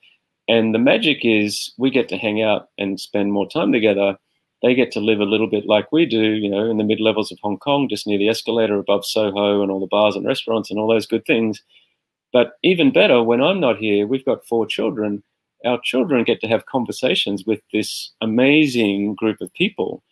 And 0.46 0.74
the 0.74 0.78
magic 0.78 1.20
is 1.22 1.72
we 1.78 1.90
get 1.90 2.10
to 2.10 2.18
hang 2.18 2.42
out 2.42 2.68
and 2.76 3.00
spend 3.00 3.32
more 3.32 3.48
time 3.48 3.72
together. 3.72 4.18
They 4.64 4.74
get 4.74 4.90
to 4.92 5.00
live 5.00 5.20
a 5.20 5.24
little 5.24 5.46
bit 5.46 5.66
like 5.66 5.92
we 5.92 6.06
do, 6.06 6.22
you 6.22 6.48
know, 6.50 6.68
in 6.68 6.78
the 6.78 6.84
mid 6.84 6.98
levels 6.98 7.30
of 7.30 7.38
Hong 7.42 7.58
Kong, 7.58 7.88
just 7.88 8.06
near 8.06 8.18
the 8.18 8.30
escalator 8.30 8.78
above 8.78 9.06
Soho 9.06 9.62
and 9.62 9.70
all 9.70 9.78
the 9.78 9.86
bars 9.86 10.16
and 10.16 10.26
restaurants 10.26 10.70
and 10.70 10.80
all 10.80 10.88
those 10.88 11.06
good 11.06 11.24
things. 11.24 11.62
But 12.32 12.54
even 12.64 12.90
better, 12.90 13.22
when 13.22 13.40
I'm 13.40 13.60
not 13.60 13.76
here, 13.76 14.08
we've 14.08 14.24
got 14.24 14.46
four 14.46 14.66
children 14.66 15.22
our 15.64 15.80
children 15.82 16.24
get 16.24 16.40
to 16.40 16.48
have 16.48 16.66
conversations 16.66 17.44
with 17.46 17.60
this 17.72 18.12
amazing 18.20 19.14
group 19.14 19.40
of 19.40 19.52
people. 19.54 20.02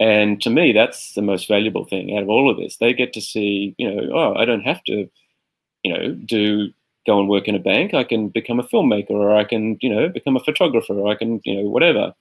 And 0.00 0.40
to 0.42 0.50
me, 0.50 0.72
that's 0.72 1.14
the 1.14 1.22
most 1.22 1.46
valuable 1.46 1.84
thing 1.84 2.16
out 2.16 2.22
of 2.22 2.28
all 2.28 2.50
of 2.50 2.56
this. 2.56 2.78
They 2.78 2.92
get 2.92 3.12
to 3.12 3.20
see, 3.20 3.74
you 3.78 3.88
know, 3.88 4.08
oh, 4.12 4.34
I 4.34 4.44
don't 4.44 4.62
have 4.62 4.82
to, 4.84 5.08
you 5.84 5.92
know, 5.92 6.12
do 6.12 6.70
go 7.06 7.20
and 7.20 7.28
work 7.28 7.46
in 7.46 7.54
a 7.54 7.60
bank. 7.60 7.94
I 7.94 8.04
can 8.04 8.28
become 8.28 8.58
a 8.58 8.64
filmmaker, 8.64 9.10
or 9.10 9.36
I 9.36 9.44
can, 9.44 9.76
you 9.80 9.88
know, 9.88 10.08
become 10.08 10.36
a 10.36 10.44
photographer, 10.44 10.94
or 10.94 11.10
I 11.10 11.14
can, 11.14 11.40
you 11.44 11.56
know, 11.56 11.68
whatever, 11.68 12.14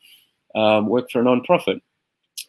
um, 0.55 0.87
work 0.87 1.09
for 1.11 1.21
a 1.21 1.23
nonprofit. 1.23 1.81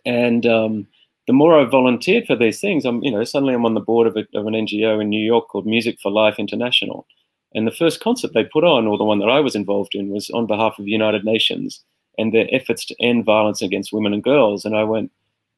And 0.04 0.46
um, 0.46 0.86
the 1.26 1.32
more 1.32 1.58
I 1.58 1.64
volunteered 1.64 2.26
for 2.26 2.36
these 2.36 2.60
things, 2.60 2.84
I'm, 2.84 3.02
you 3.02 3.10
know, 3.10 3.24
suddenly 3.24 3.54
I'm 3.54 3.66
on 3.66 3.74
the 3.74 3.80
board 3.80 4.06
of, 4.06 4.16
a, 4.16 4.26
of 4.34 4.46
an 4.46 4.54
NGO 4.54 5.00
in 5.00 5.08
New 5.08 5.24
York 5.24 5.48
called 5.48 5.66
Music 5.66 5.98
for 6.00 6.10
Life 6.10 6.36
International. 6.38 7.06
And 7.54 7.66
the 7.66 7.72
first 7.72 8.00
concert 8.00 8.32
they 8.32 8.44
put 8.44 8.64
on, 8.64 8.86
or 8.86 8.96
the 8.96 9.04
one 9.04 9.18
that 9.18 9.28
I 9.28 9.40
was 9.40 9.54
involved 9.54 9.94
in, 9.94 10.08
was 10.08 10.30
on 10.30 10.46
behalf 10.46 10.78
of 10.78 10.84
the 10.84 10.90
United 10.90 11.24
Nations 11.24 11.82
and 12.18 12.32
their 12.32 12.48
efforts 12.50 12.84
to 12.86 12.96
end 13.00 13.24
violence 13.24 13.62
against 13.62 13.92
women 13.92 14.12
and 14.12 14.24
girls. 14.24 14.64
And 14.64 14.76
I 14.76 14.84
went, 14.84 15.10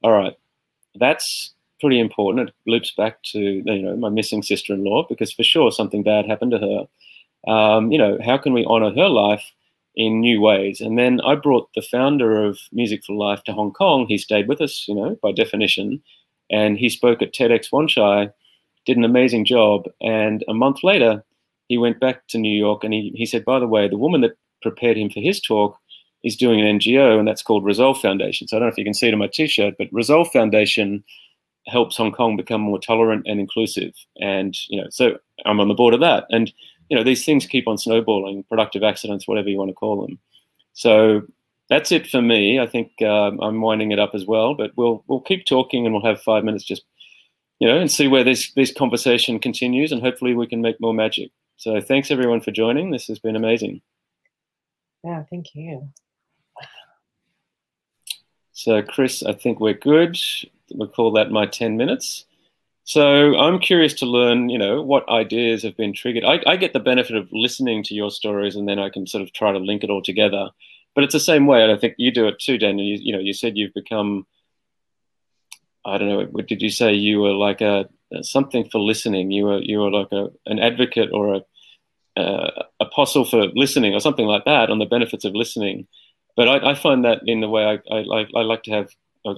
all 0.03 0.13
right, 0.13 0.37
that's 0.97 1.55
pretty 1.81 1.99
important. 1.99 2.49
It 2.49 2.55
loops 2.67 2.93
back 2.97 3.23
to 3.33 3.39
you 3.39 3.83
know 3.83 3.97
my 3.97 4.09
missing 4.09 4.43
sister-in-law 4.43 5.07
because 5.09 5.33
for 5.33 5.45
sure 5.45 5.71
something 5.71 6.03
bad 6.03 6.27
happened 6.27 6.53
to 6.53 6.59
her. 6.59 7.53
Um, 7.53 7.93
you 7.93 7.99
know, 7.99 8.19
how 8.25 8.39
can 8.39 8.53
we 8.53 8.65
honor 8.65 8.91
her 8.95 9.09
life 9.09 9.45
in 9.97 10.21
new 10.21 10.41
ways? 10.41 10.81
And 10.81 10.99
then 10.99 11.21
I 11.23 11.35
brought 11.35 11.69
the 11.75 11.83
founder 11.83 12.45
of 12.45 12.59
Music 12.73 13.03
for 13.05 13.15
Life 13.15 13.45
to 13.45 13.53
Hong 13.53 13.73
Kong. 13.73 14.07
He 14.07 14.19
stayed 14.19 14.49
with 14.49 14.61
us, 14.61 14.85
you 14.89 14.95
know, 14.95 15.17
by 15.23 15.33
definition, 15.33 16.03
and 16.51 16.79
he 16.79 16.89
spoke 16.89 17.23
at 17.23 17.33
TEDx 17.33 17.73
Wan 17.73 17.89
Chai, 17.89 18.31
did 18.87 18.97
an 18.97 19.05
amazing 19.05 19.45
job. 19.45 19.85
And 20.01 20.45
a 20.49 20.55
month 20.55 20.83
later, 20.83 21.25
he 21.69 21.79
went 21.79 22.01
back 22.01 22.27
to 22.29 22.39
New 22.39 22.57
York 22.57 22.85
and 22.85 22.93
he, 22.93 23.13
he 23.15 23.27
said, 23.27 23.45
by 23.45 23.59
the 23.59 23.67
way, 23.67 23.89
the 23.89 23.99
woman 23.99 24.21
that 24.21 24.37
prepared 24.63 24.97
him 24.97 25.11
for 25.11 25.21
his 25.21 25.41
talk 25.41 25.79
is 26.23 26.37
doing 26.37 26.61
an 26.61 26.79
NGO 26.79 27.19
and 27.19 27.27
that's 27.27 27.43
called 27.43 27.65
Resolve 27.65 28.01
Foundation. 28.01 28.49
So 28.49 28.57
I 28.57 28.61
don't 28.61 28.69
know 28.69 28.73
if 28.73 28.79
you 28.79 28.85
can 28.85 28.95
see 28.95 29.09
it 29.09 29.13
on 29.13 29.19
my 29.19 29.29
t-shirt, 29.33 29.75
but 29.79 29.89
Resolve 29.93 30.29
Foundation 30.33 31.05
helps 31.67 31.97
Hong 31.97 32.13
Kong 32.13 32.37
become 32.37 32.61
more 32.61 32.79
tolerant 32.79 33.27
and 33.27 33.41
inclusive. 33.41 33.95
And, 34.21 34.55
you 34.69 34.81
know, 34.81 34.89
so 34.91 35.19
I'm 35.47 35.61
on 35.61 35.69
the 35.69 35.75
board 35.75 35.95
of 35.95 36.01
that. 36.01 36.27
And, 36.31 36.53
you 36.89 36.97
know, 36.97 37.05
these 37.05 37.25
things 37.25 37.47
keep 37.47 37.67
on 37.67 37.79
snowballing, 37.79 38.45
productive 38.45 38.83
accidents, 38.83 39.27
whatever 39.27 39.49
you 39.49 39.59
want 39.59 39.71
to 39.71 39.75
call 39.75 40.07
them. 40.07 40.19
So 40.73 41.23
that's 41.69 41.93
it 41.93 42.07
for 42.07 42.21
me. 42.21 42.61
I 42.61 42.67
think 42.67 43.01
um, 43.03 43.41
I'm 43.41 43.61
winding 43.61 43.93
it 43.93 43.99
up 43.99 44.15
as 44.15 44.27
well, 44.27 44.55
but 44.55 44.73
we'll 44.77 45.05
we'll 45.07 45.21
keep 45.21 45.47
talking 45.47 45.87
and 45.87 45.95
we'll 45.95 46.05
have 46.05 46.21
five 46.21 46.45
minutes 46.45 46.65
just 46.65 46.83
you 47.61 47.69
know, 47.69 47.79
and 47.79 47.91
see 47.91 48.09
where 48.09 48.25
this 48.25 48.53
this 48.53 48.73
conversation 48.73 49.39
continues, 49.39 49.93
and 49.93 50.03
hopefully 50.03 50.35
we 50.35 50.47
can 50.47 50.61
make 50.61 50.81
more 50.81 50.95
magic. 50.95 51.31
So 51.57 51.81
thanks 51.81 52.11
everyone 52.11 52.41
for 52.41 52.51
joining. 52.51 52.91
This 52.91 53.07
has 53.07 53.19
been 53.19 53.37
amazing. 53.37 53.81
Yeah, 55.05 55.23
thank 55.31 55.55
you. 55.55 55.89
So 58.53 58.83
Chris, 58.83 59.23
I 59.23 59.33
think 59.33 59.61
we're 59.61 59.75
good. 59.75 60.19
We'll 60.73 60.89
call 60.89 61.13
that 61.13 61.31
my 61.31 61.47
10 61.47 61.77
minutes. 61.77 62.25
So 62.85 63.35
I'm 63.37 63.59
curious 63.59 63.95
to 63.95 64.07
learn, 64.07 64.51
you 64.51 64.59
know, 64.59 64.83
what 64.83 65.09
ideas 65.09 65.63
have 65.63 65.77
been 65.77 65.95
triggered. 65.95 66.25
I, 66.25 66.41
I, 66.47 66.57
get 66.57 66.75
the 66.75 66.81
benefit 66.81 67.17
of 67.17 67.29
listening 67.33 67.83
to 67.85 67.95
your 67.95 68.11
stories, 68.11 68.57
and 68.57 68.69
then 68.69 68.79
I 68.79 68.91
can 68.91 69.07
sort 69.07 69.23
of 69.23 69.33
try 69.33 69.53
to 69.53 69.59
link 69.59 69.83
it 69.83 69.91
all 69.91 70.03
together. 70.03 70.51
But 70.95 71.03
it's 71.05 71.15
the 71.15 71.21
same 71.21 71.47
way, 71.47 71.63
and 71.63 71.73
I 71.73 71.77
think 71.79 71.95
you 71.97 72.13
do 72.13 72.29
it 72.29 72.39
too, 72.39 72.59
Daniel. 72.59 72.87
You, 72.87 72.99
you 73.01 73.13
know, 73.15 73.21
you 73.21 73.33
said 73.33 73.57
you've 73.57 73.73
become, 73.73 74.27
I 75.87 75.97
don't 75.97 76.09
know, 76.09 76.25
what 76.27 76.47
did 76.47 76.61
you 76.61 76.69
say? 76.69 76.93
You 76.93 77.21
were 77.21 77.33
like 77.33 77.63
a, 77.63 77.89
something 78.21 78.69
for 78.71 78.81
listening. 78.81 79.31
You 79.31 79.47
were 79.47 79.63
you 79.63 79.79
were 79.79 79.91
like 79.91 80.13
a 80.13 80.29
an 80.45 80.59
advocate 80.59 81.09
or 81.11 81.37
a 81.37 82.21
uh, 82.21 82.65
apostle 82.81 83.25
for 83.25 83.47
listening, 83.55 83.95
or 83.95 84.01
something 84.01 84.27
like 84.27 84.45
that, 84.45 84.69
on 84.69 84.79
the 84.79 84.85
benefits 84.85 85.25
of 85.25 85.35
listening. 85.35 85.87
But 86.37 86.49
I, 86.49 86.73
I 86.73 86.75
find 86.75 87.03
that 87.07 87.23
in 87.27 87.41
the 87.41 87.49
way 87.49 87.65
I, 87.65 87.95
I, 87.95 88.27
I 88.37 88.43
like 88.43 88.65
to 88.65 88.73
have 88.73 88.91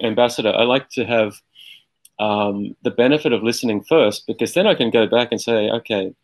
ambassador. 0.03 0.53
I 0.53 0.65
like 0.65 0.89
to 0.91 1.05
have 1.05 1.35
um, 2.19 2.75
the 2.83 2.91
benefit 2.91 3.33
of 3.33 3.43
listening 3.43 3.83
first 3.83 4.27
because 4.27 4.55
then 4.55 4.67
I 4.67 4.75
can 4.75 4.91
go 4.91 5.07
back 5.07 5.29
and 5.31 5.41
say, 5.41 5.71
okay, 5.71 6.15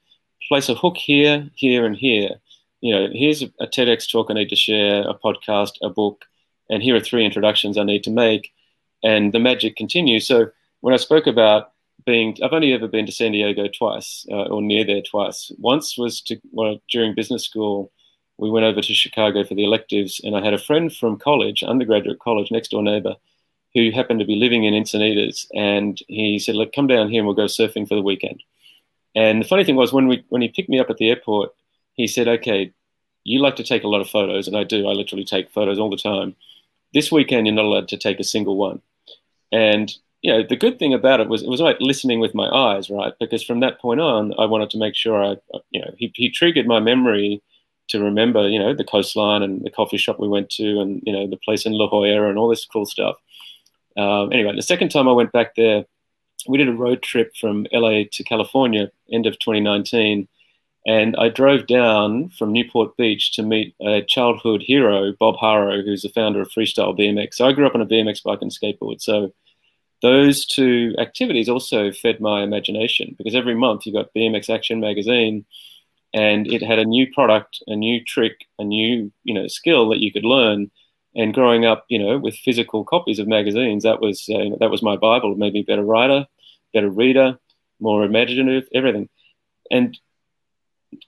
place 0.48 0.68
a 0.68 0.74
hook 0.74 0.96
here, 0.96 1.48
here, 1.54 1.84
and 1.84 1.96
here. 1.96 2.30
You 2.80 2.94
know, 2.94 3.08
here's 3.12 3.42
a, 3.42 3.48
TEDx 3.66 4.10
talk 4.10 4.30
I 4.30 4.34
need 4.34 4.48
to 4.48 4.56
share, 4.56 5.02
a 5.08 5.14
podcast, 5.14 5.72
a 5.82 5.88
book, 5.88 6.24
and 6.68 6.82
here 6.82 6.96
are 6.96 7.00
three 7.00 7.24
introductions 7.24 7.78
I 7.78 7.84
need 7.84 8.04
to 8.04 8.10
make, 8.10 8.52
and 9.04 9.32
the 9.32 9.38
magic 9.38 9.76
continues. 9.76 10.26
So 10.26 10.50
when 10.80 10.94
I 10.94 10.96
spoke 10.96 11.26
about 11.26 11.72
being, 12.04 12.36
I've 12.42 12.52
only 12.52 12.72
ever 12.72 12.88
been 12.88 13.06
to 13.06 13.12
San 13.12 13.32
Diego 13.32 13.68
twice, 13.68 14.26
uh, 14.30 14.44
or 14.44 14.60
near 14.62 14.84
there 14.84 15.02
twice. 15.02 15.52
Once 15.58 15.96
was 15.96 16.20
to 16.22 16.40
well, 16.50 16.78
during 16.90 17.14
business 17.14 17.44
school. 17.44 17.92
We 18.38 18.50
went 18.50 18.64
over 18.64 18.80
to 18.80 18.94
Chicago 18.94 19.44
for 19.44 19.54
the 19.54 19.62
electives, 19.62 20.20
and 20.24 20.34
I 20.34 20.42
had 20.42 20.54
a 20.54 20.58
friend 20.58 20.92
from 20.92 21.18
college, 21.18 21.62
undergraduate 21.62 22.18
college, 22.18 22.50
next 22.50 22.72
door 22.72 22.82
neighbor, 22.82 23.14
who 23.74 23.90
happened 23.90 24.20
to 24.20 24.26
be 24.26 24.36
living 24.36 24.64
in 24.64 24.74
Encinitas, 24.74 25.46
and 25.54 25.98
he 26.08 26.38
said, 26.38 26.54
"Look, 26.54 26.72
come 26.72 26.86
down 26.86 27.10
here 27.10 27.20
and 27.20 27.26
we'll 27.26 27.36
go 27.36 27.44
surfing 27.44 27.88
for 27.88 27.94
the 27.94 28.02
weekend." 28.02 28.42
And 29.14 29.42
the 29.42 29.48
funny 29.48 29.64
thing 29.64 29.76
was, 29.76 29.92
when 29.92 30.08
we 30.08 30.24
when 30.28 30.42
he 30.42 30.48
picked 30.48 30.68
me 30.68 30.78
up 30.78 30.90
at 30.90 30.98
the 30.98 31.10
airport, 31.10 31.50
he 31.94 32.06
said, 32.06 32.28
"Okay, 32.28 32.72
you 33.24 33.40
like 33.40 33.56
to 33.56 33.64
take 33.64 33.84
a 33.84 33.88
lot 33.88 34.00
of 34.00 34.08
photos, 34.08 34.48
and 34.48 34.56
I 34.56 34.64
do. 34.64 34.88
I 34.88 34.92
literally 34.92 35.24
take 35.24 35.50
photos 35.50 35.78
all 35.78 35.90
the 35.90 35.96
time. 35.96 36.36
This 36.94 37.12
weekend, 37.12 37.46
you're 37.46 37.56
not 37.56 37.64
allowed 37.64 37.88
to 37.88 37.96
take 37.96 38.20
a 38.20 38.24
single 38.24 38.56
one." 38.56 38.82
And 39.52 39.92
you 40.22 40.32
know, 40.32 40.42
the 40.48 40.56
good 40.56 40.78
thing 40.78 40.94
about 40.94 41.20
it 41.20 41.28
was 41.28 41.42
it 41.42 41.48
was 41.48 41.60
like 41.60 41.76
listening 41.80 42.20
with 42.20 42.34
my 42.34 42.48
eyes, 42.48 42.88
right? 42.88 43.12
Because 43.18 43.42
from 43.42 43.60
that 43.60 43.80
point 43.80 44.00
on, 44.00 44.32
I 44.38 44.46
wanted 44.46 44.70
to 44.70 44.78
make 44.78 44.94
sure 44.94 45.22
I, 45.22 45.36
you 45.70 45.80
know, 45.80 45.92
he, 45.98 46.12
he 46.14 46.30
triggered 46.30 46.66
my 46.66 46.78
memory 46.78 47.42
to 47.88 48.00
remember, 48.00 48.48
you 48.48 48.58
know, 48.58 48.72
the 48.72 48.84
coastline 48.84 49.42
and 49.42 49.64
the 49.64 49.70
coffee 49.70 49.96
shop 49.96 50.20
we 50.20 50.28
went 50.28 50.48
to, 50.50 50.80
and 50.80 51.02
you 51.04 51.12
know, 51.12 51.26
the 51.26 51.36
place 51.36 51.66
in 51.66 51.72
La 51.72 51.88
Jolla 51.88 52.28
and 52.28 52.38
all 52.38 52.48
this 52.48 52.64
cool 52.64 52.86
stuff. 52.86 53.16
Um, 53.96 54.32
anyway, 54.32 54.54
the 54.54 54.62
second 54.62 54.90
time 54.90 55.08
I 55.08 55.12
went 55.12 55.32
back 55.32 55.54
there, 55.54 55.84
we 56.48 56.58
did 56.58 56.68
a 56.68 56.72
road 56.72 57.02
trip 57.02 57.32
from 57.40 57.66
LA 57.72 58.02
to 58.10 58.24
California, 58.24 58.90
end 59.12 59.26
of 59.26 59.38
2019. 59.38 60.28
And 60.84 61.14
I 61.16 61.28
drove 61.28 61.68
down 61.68 62.30
from 62.30 62.52
Newport 62.52 62.96
Beach 62.96 63.32
to 63.34 63.42
meet 63.42 63.74
a 63.80 64.02
childhood 64.02 64.62
hero, 64.62 65.12
Bob 65.18 65.36
Haro, 65.36 65.80
who's 65.82 66.02
the 66.02 66.08
founder 66.08 66.40
of 66.40 66.50
Freestyle 66.50 66.98
BMX. 66.98 67.34
So 67.34 67.46
I 67.46 67.52
grew 67.52 67.66
up 67.66 67.76
on 67.76 67.80
a 67.82 67.86
BMX 67.86 68.22
bike 68.24 68.40
and 68.42 68.50
skateboard. 68.50 69.00
So 69.00 69.32
those 70.02 70.44
two 70.44 70.94
activities 70.98 71.48
also 71.48 71.92
fed 71.92 72.20
my 72.20 72.42
imagination 72.42 73.14
because 73.16 73.36
every 73.36 73.54
month 73.54 73.86
you 73.86 73.92
got 73.92 74.12
BMX 74.14 74.50
Action 74.50 74.80
magazine 74.80 75.46
and 76.12 76.52
it 76.52 76.62
had 76.62 76.80
a 76.80 76.84
new 76.84 77.10
product, 77.12 77.62
a 77.68 77.76
new 77.76 78.04
trick, 78.04 78.46
a 78.58 78.64
new, 78.64 79.12
you 79.22 79.34
know, 79.34 79.46
skill 79.46 79.88
that 79.90 80.00
you 80.00 80.12
could 80.12 80.24
learn 80.24 80.70
and 81.14 81.34
growing 81.34 81.64
up, 81.64 81.84
you 81.88 81.98
know, 81.98 82.18
with 82.18 82.34
physical 82.36 82.84
copies 82.84 83.18
of 83.18 83.28
magazines, 83.28 83.82
that 83.84 84.00
was 84.00 84.28
uh, 84.28 84.56
that 84.60 84.70
was 84.70 84.82
my 84.82 84.96
Bible. 84.96 85.32
It 85.32 85.38
made 85.38 85.52
me 85.52 85.60
a 85.60 85.64
better 85.64 85.84
writer, 85.84 86.26
better 86.72 86.90
reader, 86.90 87.38
more 87.80 88.04
imaginative, 88.04 88.68
everything. 88.74 89.08
And 89.70 89.98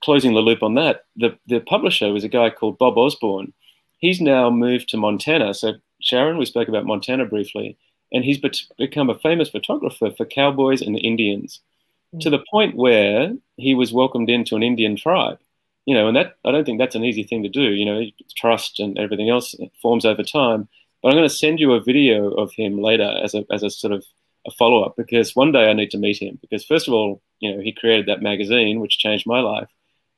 closing 0.03 0.35
the 0.35 0.41
loop 0.41 0.63
on 0.63 0.75
that, 0.75 1.05
the 1.17 1.39
the 1.47 1.61
publisher 1.61 2.13
was 2.13 2.25
a 2.25 2.29
guy 2.29 2.51
called 2.51 2.79
Bob 2.79 2.99
Osborn. 2.99 3.53
He's 3.99 4.21
now 4.21 4.51
moved 4.51 4.91
to 4.91 4.97
Montana. 4.97 5.55
So 5.55 5.75
Sharon, 6.01 6.39
we 6.39 6.47
spoke 6.47 6.69
about 6.69 6.87
Montana 6.87 7.25
briefly, 7.25 7.79
and 8.13 8.25
he's 8.25 8.41
become 8.77 9.09
a 9.09 9.19
famous 9.19 9.49
photographer 9.49 10.11
for 10.11 10.27
cowboys 10.27 10.83
and 10.83 10.99
Indians, 10.99 11.61
mm. 12.15 12.21
to 12.21 12.31
the 12.31 12.45
point 12.51 12.77
where 12.77 13.33
he 13.57 13.75
was 13.75 13.93
welcomed 13.93 14.29
into 14.29 14.57
an 14.57 14.63
Indian 14.63 14.97
tribe 14.97 15.39
you 15.87 15.95
know, 15.95 16.09
and 16.09 16.17
that 16.17 16.37
I 16.45 16.51
don't 16.51 16.65
think 16.65 16.79
that's 16.79 16.95
an 16.95 17.05
easy 17.05 17.23
thing 17.25 17.43
to 17.43 17.49
do. 17.49 17.63
You 17.63 17.85
know, 17.85 18.03
trust 18.37 18.81
and 18.81 18.99
everything 18.99 19.31
else 19.31 19.55
forms 19.83 20.05
over 20.05 20.23
time. 20.23 20.69
But 21.03 21.09
I'm 21.09 21.17
going 21.17 21.29
to 21.29 21.35
send 21.35 21.61
you 21.61 21.75
a 21.75 21.83
video 21.83 22.31
of 22.31 22.53
him 22.53 22.81
later 22.81 23.19
as 23.23 23.35
a 23.35 23.45
as 23.51 23.63
a 23.63 23.71
sort 23.71 23.93
of 23.93 24.05
a 24.47 24.51
follow 24.51 24.83
up 24.83 24.95
because 24.97 25.35
one 25.35 25.53
day 25.53 25.71
I 25.71 25.73
need 25.73 25.91
to 25.91 25.99
meet 25.99 26.21
him 26.21 26.39
because 26.41 26.65
first 26.65 26.89
of 26.89 26.95
all, 26.95 27.23
you 27.41 27.55
know, 27.55 27.63
he 27.63 27.73
created 27.73 28.07
that 28.07 28.23
magazine 28.23 28.81
which 28.81 28.99
changed 28.99 29.27
my 29.27 29.41
life, 29.41 29.69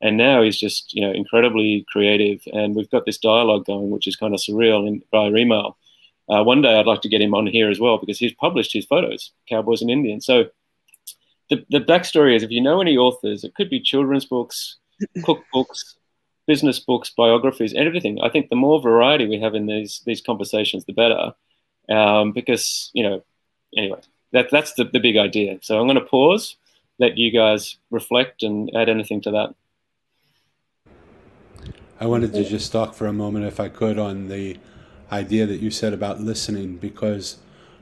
and 0.01 0.17
now 0.17 0.43
he's 0.43 0.59
just 0.59 0.95
you 0.95 1.03
know 1.03 1.13
incredibly 1.13 1.85
creative, 1.91 2.41
and 2.53 2.77
we've 2.77 2.91
got 2.91 3.05
this 3.05 3.19
dialogue 3.19 3.67
going 3.67 3.91
which 3.91 4.07
is 4.07 4.17
kind 4.17 4.35
of 4.35 4.41
surreal 4.41 4.87
in 4.87 5.03
via 5.11 5.35
email. 5.35 5.77
Uh, 6.29 6.43
one 6.43 6.61
day 6.61 6.79
I'd 6.79 6.87
like 6.87 7.03
to 7.03 7.09
get 7.09 7.21
him 7.21 7.35
on 7.35 7.47
here 7.47 7.71
as 7.71 7.79
well 7.79 7.99
because 7.99 8.19
he's 8.19 8.35
published 8.35 8.73
his 8.73 8.85
photos, 8.85 9.33
cowboys 9.49 9.83
and 9.83 9.91
Indians. 9.91 10.27
So 10.27 10.47
the 11.51 11.65
the 11.71 11.81
backstory 11.81 12.37
is 12.37 12.45
if 12.45 12.51
you 12.51 12.61
know 12.61 12.81
any 12.81 12.97
authors, 12.97 13.43
it 13.43 13.55
could 13.57 13.71
be 13.71 13.81
children's 13.81 14.25
books 14.25 14.77
cookbooks, 15.19 15.97
business 16.47 16.79
books, 16.79 17.11
biographies, 17.11 17.75
everything. 17.75 18.21
I 18.21 18.29
think 18.29 18.49
the 18.49 18.57
more 18.57 18.81
variety 18.81 19.27
we 19.27 19.41
have 19.41 19.55
in 19.55 19.67
these 19.67 20.03
these 20.07 20.21
conversations, 20.21 20.85
the 20.85 20.93
better. 20.93 21.35
Um, 21.89 22.33
because 22.33 22.91
you 22.95 23.03
know, 23.03 23.25
anyway, 23.77 24.01
that 24.33 24.51
that's 24.51 24.75
the, 24.75 24.85
the 24.85 25.01
big 25.01 25.17
idea. 25.17 25.59
So 25.63 25.79
I'm 25.79 25.87
going 25.87 25.99
to 25.99 26.05
pause, 26.05 26.57
let 26.99 27.17
you 27.17 27.31
guys 27.31 27.77
reflect 27.91 28.43
and 28.43 28.71
add 28.75 28.89
anything 28.89 29.21
to 29.23 29.31
that. 29.33 29.55
I 31.99 32.07
wanted 32.07 32.35
to 32.35 32.45
just 32.45 32.73
talk 32.73 32.95
for 32.95 33.07
a 33.07 33.13
moment, 33.13 33.47
if 33.47 33.59
I 33.59 33.71
could, 33.71 33.99
on 33.99 34.29
the 34.29 34.59
idea 35.11 35.47
that 35.47 35.61
you 35.61 35.71
said 35.71 35.95
about 35.95 36.21
listening, 36.21 36.77
because 36.77 37.39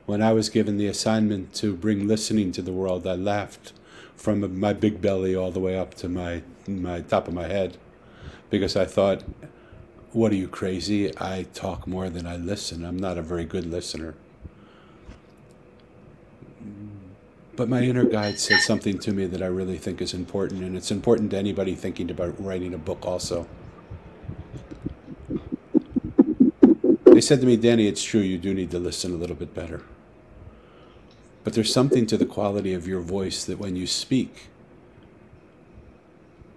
when 0.06 0.22
I 0.22 0.32
was 0.32 0.48
given 0.50 0.76
the 0.76 0.86
assignment 0.86 1.52
to 1.54 1.74
bring 1.74 2.06
listening 2.06 2.52
to 2.52 2.62
the 2.62 2.72
world, 2.72 3.06
I 3.06 3.14
laughed 3.14 3.72
from 4.16 4.58
my 4.58 4.72
big 4.72 5.00
belly 5.00 5.34
all 5.34 5.50
the 5.50 5.60
way 5.60 5.78
up 5.78 5.94
to 5.94 6.08
my 6.08 6.42
my 6.66 7.00
top 7.00 7.28
of 7.28 7.34
my 7.34 7.46
head 7.46 7.76
because 8.50 8.76
I 8.76 8.84
thought, 8.84 9.22
what 10.12 10.32
are 10.32 10.36
you 10.36 10.48
crazy? 10.48 11.12
I 11.18 11.46
talk 11.54 11.86
more 11.86 12.08
than 12.08 12.26
I 12.26 12.36
listen. 12.36 12.84
I'm 12.84 12.98
not 12.98 13.18
a 13.18 13.22
very 13.22 13.44
good 13.44 13.66
listener. 13.66 14.14
But 17.56 17.68
my 17.68 17.82
inner 17.82 18.04
guide 18.04 18.40
said 18.40 18.60
something 18.60 18.98
to 19.00 19.12
me 19.12 19.26
that 19.26 19.42
I 19.42 19.46
really 19.46 19.78
think 19.78 20.00
is 20.00 20.12
important, 20.14 20.62
and 20.62 20.76
it's 20.76 20.90
important 20.90 21.30
to 21.32 21.36
anybody 21.36 21.74
thinking 21.74 22.10
about 22.10 22.34
writing 22.42 22.74
a 22.74 22.78
book 22.78 23.06
also. 23.06 23.46
They 27.04 27.20
said 27.20 27.40
to 27.40 27.46
me, 27.46 27.56
Danny, 27.56 27.86
it's 27.86 28.02
true, 28.02 28.20
you 28.20 28.38
do 28.38 28.52
need 28.54 28.72
to 28.72 28.80
listen 28.80 29.12
a 29.12 29.16
little 29.16 29.36
bit 29.36 29.54
better. 29.54 29.82
But 31.44 31.52
there's 31.52 31.72
something 31.72 32.06
to 32.06 32.16
the 32.16 32.26
quality 32.26 32.72
of 32.72 32.88
your 32.88 33.02
voice 33.02 33.44
that 33.44 33.58
when 33.58 33.76
you 33.76 33.86
speak, 33.86 34.48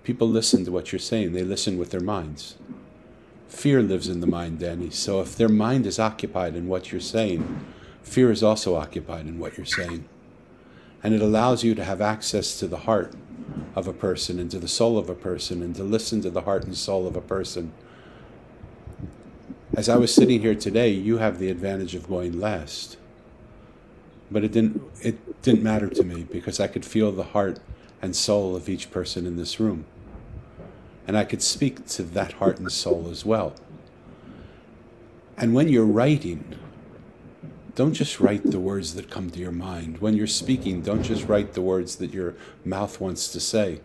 people 0.04 0.30
listen 0.30 0.64
to 0.64 0.72
what 0.72 0.94
you're 0.94 1.00
saying. 1.00 1.34
They 1.34 1.44
listen 1.44 1.78
with 1.78 1.92
their 1.92 2.00
minds. 2.00 2.56
Fear 3.50 3.84
lives 3.84 4.08
in 4.08 4.22
the 4.22 4.28
mind, 4.28 4.60
Danny. 4.60 4.90
So 4.90 5.20
if 5.20 5.36
their 5.36 5.50
mind 5.50 5.86
is 5.86 6.00
occupied 6.00 6.56
in 6.56 6.70
what 6.70 6.92
you're 6.92 7.02
saying, 7.02 7.66
fear 8.02 8.32
is 8.32 8.42
also 8.42 8.76
occupied 8.76 9.28
in 9.28 9.40
what 9.40 9.58
you're 9.58 9.66
saying. 9.66 10.08
And 11.04 11.14
it 11.14 11.22
allows 11.22 11.66
you 11.66 11.76
to 11.76 11.84
have 11.84 12.02
access 12.02 12.58
to 12.60 12.68
the 12.68 12.78
heart 12.78 13.14
of 13.76 13.88
a 13.88 13.94
person 13.94 14.40
and 14.40 14.50
to 14.52 14.60
the 14.60 14.68
soul 14.68 14.98
of 14.98 15.10
a 15.10 15.16
person 15.16 15.62
and 15.62 15.76
to 15.76 15.84
listen 15.84 16.22
to 16.22 16.30
the 16.30 16.42
heart 16.42 16.64
and 16.64 16.76
soul 16.76 17.06
of 17.08 17.16
a 17.16 17.22
person. 17.22 17.74
As 19.76 19.90
I 19.90 19.98
was 19.98 20.14
sitting 20.14 20.42
here 20.42 20.56
today, 20.56 20.90
you 20.90 21.18
have 21.18 21.40
the 21.40 21.50
advantage 21.50 21.94
of 21.94 22.08
going 22.08 22.40
last 22.40 22.98
but 24.30 24.44
it 24.44 24.52
didn't 24.52 24.82
it 25.02 25.42
didn't 25.42 25.64
matter 25.64 25.90
to 25.90 26.04
me 26.04 26.24
because 26.24 26.60
I 26.60 26.68
could 26.68 26.86
feel 26.86 27.12
the 27.12 27.24
heart 27.24 27.60
and 28.02 28.16
soul 28.16 28.56
of 28.56 28.70
each 28.70 28.92
person 28.92 29.26
in 29.26 29.38
this 29.38 29.60
room. 29.60 29.86
And 31.08 31.18
I 31.18 31.24
could 31.24 31.42
speak 31.42 31.86
to 31.88 32.04
that 32.04 32.34
heart 32.34 32.60
and 32.60 32.72
soul 32.72 33.08
as 33.10 33.26
well. 33.26 33.56
And 35.38 35.54
when 35.54 35.70
you're 35.70 35.86
writing, 35.86 36.56
don't 37.76 37.94
just 37.94 38.20
write 38.20 38.44
the 38.44 38.60
words 38.60 38.96
that 38.96 39.10
come 39.10 39.30
to 39.30 39.40
your 39.40 39.52
mind. 39.52 40.00
When 40.00 40.16
you're 40.16 40.28
speaking, 40.28 40.82
don't 40.82 41.04
just 41.04 41.28
write 41.28 41.54
the 41.54 41.62
words 41.62 41.98
that 41.98 42.14
your 42.14 42.36
mouth 42.66 43.00
wants 43.00 43.30
to 43.30 43.40
say. 43.40 43.82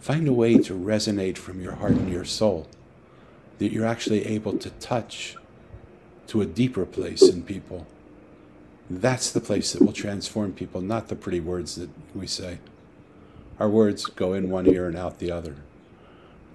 Find 0.00 0.28
a 0.28 0.32
way 0.32 0.58
to 0.58 0.74
resonate 0.74 1.38
from 1.38 1.62
your 1.62 1.76
heart 1.76 1.92
and 1.92 2.12
your 2.12 2.24
soul, 2.24 2.68
that 3.58 3.72
you're 3.72 3.86
actually 3.86 4.26
able 4.26 4.58
to 4.58 4.70
touch 4.70 5.36
to 6.26 6.42
a 6.42 6.46
deeper 6.46 6.84
place 6.84 7.22
in 7.22 7.42
people 7.42 7.86
That's 8.90 9.30
the 9.30 9.40
place 9.40 9.72
that 9.72 9.82
will 9.82 9.92
transform 9.92 10.52
people, 10.54 10.80
not 10.80 11.08
the 11.08 11.16
pretty 11.16 11.40
words 11.40 11.74
that 11.74 11.90
we 12.14 12.26
say. 12.26 12.58
Our 13.60 13.68
words 13.68 14.06
go 14.06 14.32
in 14.32 14.50
one 14.50 14.66
ear 14.66 14.86
and 14.86 14.96
out 14.96 15.18
the 15.18 15.30
other. 15.30 15.56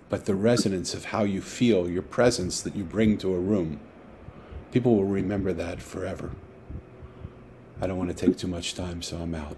But 0.10 0.26
the 0.26 0.36
resonance 0.36 0.94
of 0.94 1.06
how 1.06 1.24
you 1.24 1.42
feel, 1.42 1.90
your 1.90 2.02
presence 2.02 2.62
that 2.62 2.76
you 2.76 2.84
bring 2.84 3.18
to 3.20 3.36
a 3.36 3.40
room, 3.40 3.80
people 4.72 4.96
will 4.96 5.06
remember 5.06 5.54
that 5.54 5.82
forever. 5.82 6.32
I 7.82 7.88
don't 7.88 7.98
want 7.98 8.10
to 8.10 8.26
take 8.26 8.38
too 8.38 8.48
much 8.48 8.74
time, 8.74 9.02
so 9.02 9.18
I'm 9.18 9.36
out. 9.36 9.58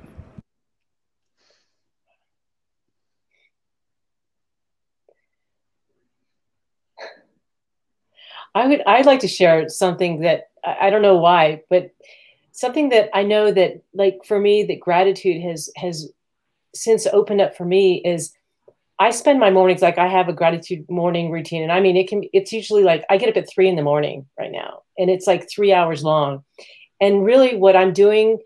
I 8.53 8.67
would 8.67 8.81
I'd 8.87 9.05
like 9.05 9.19
to 9.19 9.27
share 9.27 9.67
something 9.69 10.21
that 10.21 10.49
I 10.63 10.89
don't 10.89 11.01
know 11.01 11.17
why, 11.17 11.63
but 11.69 11.91
something 12.55 12.87
that 12.89 13.09
I 13.13 13.23
know 13.23 13.51
that 13.51 13.81
like 13.93 14.21
for 14.25 14.39
me 14.39 14.63
that 14.63 14.79
gratitude 14.79 15.43
has 15.43 15.69
has 15.75 16.09
since 16.73 17.05
opened 17.05 17.41
up 17.41 17.55
for 17.55 17.65
me 17.65 18.01
is 18.03 18.33
I 18.97 19.11
spend 19.11 19.41
my 19.41 19.51
mornings 19.51 19.81
like 19.81 19.97
I 19.97 20.07
have 20.07 20.29
a 20.29 20.33
gratitude 20.33 20.89
morning 20.89 21.31
routine 21.31 21.63
and 21.63 21.71
I 21.71 21.81
mean 21.81 21.97
it 21.97 22.07
can 22.07 22.23
it's 22.31 22.53
usually 22.53 22.83
like 22.83 23.03
I 23.09 23.17
get 23.17 23.27
up 23.27 23.35
at 23.35 23.49
3 23.49 23.67
in 23.67 23.75
the 23.75 23.81
morning 23.81 24.25
right 24.39 24.51
now 24.51 24.83
and 24.97 25.09
it's 25.09 25.27
like 25.27 25.49
3 25.49 25.73
hours 25.73 26.01
long. 26.03 26.45
And 27.01 27.25
really 27.25 27.57
what 27.57 27.75
I'm 27.75 27.91
doing 27.91 28.39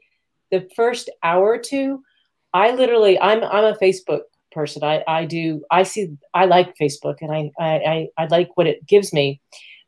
the 0.49 0.67
first 0.75 1.11
hour 1.21 1.45
or 1.45 1.59
two 1.59 2.03
I 2.51 2.71
literally 2.71 3.19
I'm 3.19 3.43
I'm 3.43 3.65
a 3.65 3.77
Facebook 3.77 4.21
person. 4.51 4.83
I 4.83 5.03
I 5.07 5.25
do 5.25 5.63
I 5.69 5.83
see 5.83 6.17
I 6.33 6.45
like 6.45 6.75
Facebook 6.81 7.17
and 7.21 7.31
I 7.31 7.51
I 7.59 7.73
I, 7.93 8.07
I 8.17 8.25
like 8.25 8.49
what 8.57 8.65
it 8.65 8.87
gives 8.87 9.13
me 9.13 9.39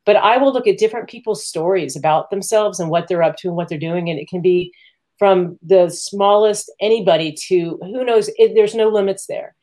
but 0.04 0.16
I 0.16 0.36
will 0.38 0.52
look 0.52 0.66
at 0.66 0.78
different 0.78 1.08
people's 1.08 1.46
stories 1.46 1.96
about 1.96 2.30
themselves 2.30 2.80
and 2.80 2.90
what 2.90 3.08
they're 3.08 3.22
up 3.22 3.36
to 3.38 3.48
and 3.48 3.56
what 3.56 3.68
they're 3.68 3.78
doing. 3.78 4.10
And 4.10 4.18
it 4.18 4.28
can 4.28 4.42
be 4.42 4.72
from 5.18 5.58
the 5.62 5.88
smallest 5.88 6.72
anybody 6.80 7.32
to 7.48 7.78
who 7.82 8.04
knows, 8.04 8.28
it, 8.36 8.54
there's 8.54 8.74
no 8.74 8.88
limits 8.88 9.26
there. 9.26 9.54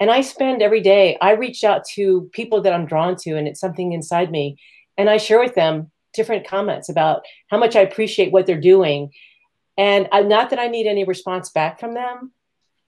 And 0.00 0.10
I 0.10 0.22
spend 0.22 0.62
every 0.62 0.80
day, 0.80 1.18
I 1.20 1.32
reach 1.32 1.62
out 1.64 1.84
to 1.94 2.28
people 2.32 2.62
that 2.62 2.72
I'm 2.72 2.86
drawn 2.86 3.16
to, 3.20 3.36
and 3.36 3.46
it's 3.46 3.60
something 3.60 3.92
inside 3.92 4.30
me. 4.30 4.56
And 4.96 5.08
I 5.08 5.16
share 5.16 5.38
with 5.38 5.54
them 5.54 5.90
different 6.14 6.46
comments 6.46 6.88
about 6.88 7.22
how 7.50 7.58
much 7.58 7.76
I 7.76 7.80
appreciate 7.80 8.32
what 8.32 8.46
they're 8.46 8.60
doing. 8.60 9.12
And 9.78 10.08
I, 10.10 10.22
not 10.22 10.50
that 10.50 10.58
I 10.58 10.68
need 10.68 10.86
any 10.86 11.04
response 11.04 11.50
back 11.50 11.78
from 11.78 11.94
them, 11.94 12.32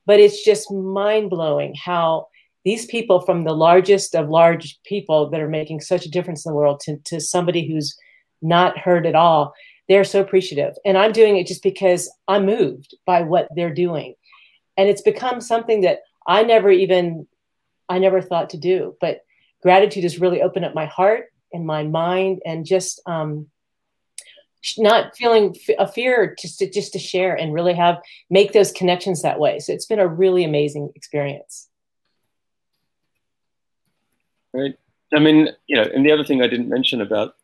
but 0.06 0.20
it's 0.20 0.44
just 0.44 0.72
mind 0.72 1.30
blowing 1.30 1.74
how 1.74 2.28
these 2.64 2.86
people 2.86 3.20
from 3.20 3.44
the 3.44 3.54
largest 3.54 4.14
of 4.14 4.28
large 4.28 4.78
people 4.84 5.30
that 5.30 5.40
are 5.40 5.48
making 5.48 5.80
such 5.80 6.06
a 6.06 6.10
difference 6.10 6.46
in 6.46 6.50
the 6.50 6.56
world 6.56 6.80
to, 6.80 6.96
to 7.04 7.20
somebody 7.20 7.66
who's 7.66 7.96
not 8.42 8.78
heard 8.78 9.06
at 9.06 9.14
all 9.14 9.54
they're 9.88 10.04
so 10.04 10.20
appreciative. 10.20 10.74
And 10.84 10.96
i'm 10.96 11.12
doing 11.12 11.36
it 11.36 11.46
just 11.46 11.62
because 11.62 12.10
i'm 12.28 12.46
moved 12.46 12.94
by 13.06 13.22
what 13.22 13.48
they're 13.54 13.74
doing. 13.74 14.14
And 14.76 14.88
it's 14.88 15.02
become 15.02 15.40
something 15.40 15.82
that 15.82 16.00
i 16.26 16.42
never 16.42 16.70
even 16.70 17.26
i 17.88 17.98
never 17.98 18.20
thought 18.20 18.50
to 18.50 18.56
do 18.56 18.96
but 19.00 19.20
gratitude 19.62 20.04
has 20.04 20.20
really 20.20 20.42
opened 20.42 20.64
up 20.64 20.74
my 20.74 20.86
heart 20.86 21.26
and 21.52 21.66
my 21.66 21.84
mind 21.84 22.40
and 22.44 22.66
just 22.66 23.00
um, 23.06 23.46
not 24.78 25.16
feeling 25.16 25.54
a 25.78 25.86
fear 25.86 26.34
just 26.40 26.58
to 26.58 26.70
just 26.70 26.92
to 26.94 26.98
share 26.98 27.34
and 27.34 27.52
really 27.52 27.74
have 27.74 27.98
make 28.30 28.52
those 28.52 28.72
connections 28.72 29.22
that 29.22 29.38
way. 29.38 29.58
So 29.58 29.72
it's 29.72 29.86
been 29.86 30.00
a 30.00 30.08
really 30.08 30.44
amazing 30.44 30.90
experience 30.94 31.68
Right. 34.54 34.78
I 35.12 35.18
mean, 35.18 35.48
you 35.66 35.76
know, 35.76 35.82
and 35.82 36.06
the 36.06 36.12
other 36.12 36.24
thing 36.24 36.42
I 36.42 36.46
didn't 36.46 36.68
mention 36.68 37.00
about 37.00 37.34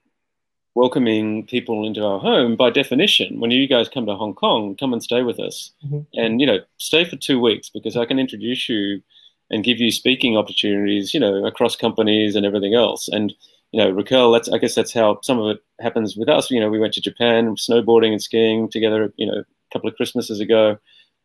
welcoming 0.74 1.46
people 1.46 1.86
into 1.86 2.04
our 2.04 2.20
home, 2.20 2.56
by 2.56 2.70
definition, 2.70 3.40
when 3.40 3.50
you 3.50 3.66
guys 3.66 3.88
come 3.88 4.06
to 4.06 4.14
Hong 4.14 4.34
Kong, 4.34 4.76
come 4.76 4.92
and 4.92 5.02
stay 5.02 5.22
with 5.22 5.40
us, 5.40 5.72
mm-hmm. 5.84 6.00
and 6.14 6.40
you 6.40 6.46
know, 6.46 6.58
stay 6.78 7.04
for 7.04 7.16
two 7.16 7.40
weeks 7.40 7.68
because 7.68 7.96
I 7.96 8.06
can 8.06 8.18
introduce 8.18 8.68
you 8.68 9.02
and 9.50 9.64
give 9.64 9.78
you 9.78 9.90
speaking 9.90 10.36
opportunities, 10.36 11.12
you 11.12 11.18
know, 11.18 11.44
across 11.44 11.74
companies 11.74 12.36
and 12.36 12.46
everything 12.46 12.74
else. 12.74 13.08
And 13.08 13.34
you 13.72 13.82
know, 13.82 13.90
Raquel, 13.90 14.30
that's 14.30 14.48
I 14.48 14.58
guess 14.58 14.76
that's 14.76 14.92
how 14.92 15.20
some 15.22 15.40
of 15.40 15.56
it 15.56 15.62
happens 15.80 16.16
with 16.16 16.28
us. 16.28 16.50
You 16.50 16.60
know, 16.60 16.70
we 16.70 16.78
went 16.78 16.94
to 16.94 17.00
Japan 17.00 17.56
snowboarding 17.56 18.12
and 18.12 18.22
skiing 18.22 18.70
together, 18.70 19.12
you 19.16 19.26
know, 19.26 19.38
a 19.38 19.44
couple 19.72 19.88
of 19.88 19.96
Christmases 19.96 20.40
ago. 20.40 20.78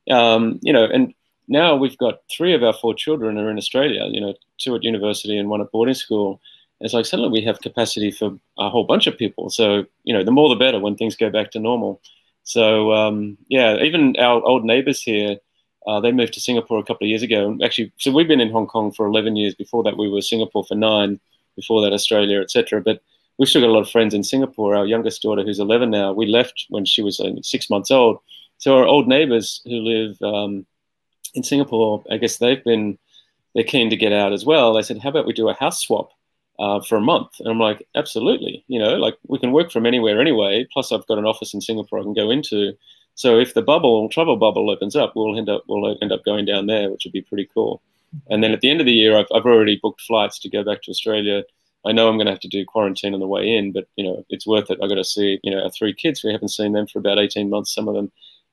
Um, 0.09 0.59
you 0.62 0.73
know, 0.73 0.86
and 0.86 1.13
now 1.47 1.75
we've 1.75 1.97
got 1.97 2.21
three 2.36 2.53
of 2.53 2.63
our 2.63 2.73
four 2.73 2.93
children 2.93 3.38
are 3.38 3.49
in 3.49 3.58
Australia, 3.58 4.05
you 4.12 4.21
know, 4.21 4.34
two 4.58 4.75
at 4.75 4.84
university 4.84 5.38
and 5.38 5.49
one 5.49 5.62
at 5.62 5.71
boarding 5.71 5.93
school. 5.93 6.41
And 6.79 6.86
it's 6.86 6.93
like 6.93 7.05
suddenly 7.05 7.31
we 7.31 7.45
have 7.45 7.62
capacity 7.62 8.12
for 8.12 8.38
a 8.58 8.69
whole 8.69 8.84
bunch 8.84 9.08
of 9.08 9.17
people. 9.17 9.49
So, 9.49 9.86
you 10.03 10.13
know, 10.13 10.23
the 10.23 10.31
more 10.31 10.49
the 10.49 10.55
better 10.55 10.79
when 10.79 10.95
things 10.95 11.15
go 11.15 11.29
back 11.29 11.51
to 11.51 11.60
normal. 11.60 12.01
So, 12.43 12.93
um, 12.93 13.38
yeah, 13.47 13.77
even 13.77 14.15
our 14.17 14.43
old 14.43 14.65
neighbors 14.65 15.01
here, 15.01 15.38
uh, 15.88 15.99
they 15.99 16.12
moved 16.12 16.34
to 16.34 16.41
Singapore 16.41 16.79
a 16.79 16.84
couple 16.84 17.05
of 17.05 17.10
years 17.10 17.23
ago. 17.23 17.58
Actually, 17.63 17.91
so 17.97 18.12
we've 18.12 18.27
been 18.27 18.41
in 18.41 18.51
Hong 18.51 18.67
Kong 18.67 18.91
for 18.91 19.05
11 19.05 19.36
years. 19.36 19.55
Before 19.55 19.84
that, 19.84 19.97
we 19.97 20.10
were 20.10 20.21
Singapore 20.21 20.65
for 20.65 20.75
nine. 20.75 21.19
Before 21.55 21.81
that, 21.81 21.93
Australia, 21.93 22.41
etc. 22.41 22.81
But 22.81 23.01
we've 23.38 23.47
still 23.47 23.62
got 23.62 23.69
a 23.69 23.71
lot 23.71 23.81
of 23.81 23.89
friends 23.89 24.13
in 24.13 24.23
Singapore. 24.23 24.75
Our 24.75 24.86
youngest 24.86 25.21
daughter, 25.21 25.43
who's 25.43 25.60
11 25.60 25.89
now, 25.89 26.12
we 26.12 26.25
left 26.25 26.65
when 26.69 26.86
she 26.86 27.01
was 27.01 27.21
six 27.43 27.69
months 27.69 27.91
old. 27.91 28.19
So 28.58 28.77
our 28.77 28.86
old 28.86 29.08
neighbors 29.08 29.62
who 29.63 29.77
live 29.79 30.21
um, 30.21 30.65
in 31.35 31.43
Singapore, 31.43 32.03
I 32.09 32.17
guess 32.17 32.37
they've 32.37 32.63
been 32.63 32.97
they're 33.53 33.63
keen 33.63 33.89
to 33.89 33.95
get 33.97 34.13
out 34.13 34.33
as 34.33 34.45
well. 34.45 34.73
They 34.73 34.81
said, 34.81 34.99
"How 34.99 35.09
about 35.09 35.25
we 35.25 35.33
do 35.33 35.49
a 35.49 35.53
house 35.53 35.81
swap 35.81 36.09
uh, 36.59 36.81
for 36.81 36.97
a 36.97 37.01
month?" 37.01 37.39
And 37.39 37.49
I'm 37.49 37.59
like, 37.59 37.87
"Absolutely, 37.95 38.63
you 38.67 38.79
know, 38.79 38.95
like 38.95 39.15
we 39.27 39.39
can 39.39 39.51
work 39.51 39.71
from 39.71 39.85
anywhere 39.85 40.19
anyway. 40.19 40.67
Plus, 40.71 40.91
I've 40.91 41.07
got 41.07 41.17
an 41.17 41.25
office 41.25 41.53
in 41.53 41.61
Singapore 41.61 41.99
I 41.99 42.03
can 42.03 42.13
go 42.13 42.31
into. 42.31 42.73
So 43.15 43.39
if 43.39 43.53
the 43.53 43.61
bubble 43.61 44.09
travel 44.09 44.37
bubble 44.37 44.69
opens 44.69 44.95
up, 44.95 45.13
we'll 45.15 45.37
end 45.37 45.49
up 45.49 45.63
we'll 45.67 45.97
end 46.01 46.11
up 46.11 46.25
going 46.25 46.45
down 46.45 46.67
there, 46.67 46.89
which 46.91 47.05
would 47.05 47.13
be 47.13 47.21
pretty 47.21 47.49
cool. 47.53 47.81
And 48.29 48.43
then 48.43 48.51
at 48.51 48.61
the 48.61 48.69
end 48.69 48.79
of 48.81 48.85
the 48.85 48.93
year, 48.93 49.17
I've 49.17 49.27
I've 49.33 49.45
already 49.45 49.79
booked 49.81 50.01
flights 50.01 50.39
to 50.39 50.49
go 50.49 50.63
back 50.63 50.81
to 50.83 50.91
Australia. 50.91 51.43
I 51.85 51.91
know 51.91 52.09
I'm 52.09 52.17
going 52.17 52.25
to 52.25 52.31
have 52.31 52.39
to 52.41 52.47
do 52.47 52.65
quarantine 52.65 53.13
on 53.13 53.19
the 53.19 53.27
way 53.27 53.47
in, 53.47 53.71
but 53.71 53.87
you 53.95 54.03
know 54.03 54.25
it's 54.29 54.47
worth 54.47 54.69
it. 54.71 54.79
I 54.81 54.87
got 54.87 54.95
to 54.95 55.03
see 55.03 55.39
you 55.43 55.51
know 55.51 55.63
our 55.63 55.71
three 55.71 55.93
kids. 55.93 56.23
We 56.23 56.31
haven't 56.33 56.49
seen 56.49 56.73
them 56.73 56.87
for 56.87 56.99
about 56.99 57.19
18 57.19 57.49
months, 57.49 57.73
some 57.73 57.87
of 57.87 57.95
them 57.95 58.11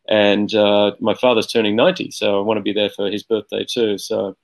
and 0.08 0.54
uh, 0.54 0.92
my 1.00 1.14
father's 1.14 1.46
turning 1.46 1.76
90 1.76 2.10
so 2.10 2.38
i 2.38 2.42
want 2.42 2.58
to 2.58 2.62
be 2.62 2.72
there 2.72 2.90
for 2.90 3.10
his 3.10 3.22
birthday 3.22 3.64
too. 3.68 3.98
So 3.98 4.36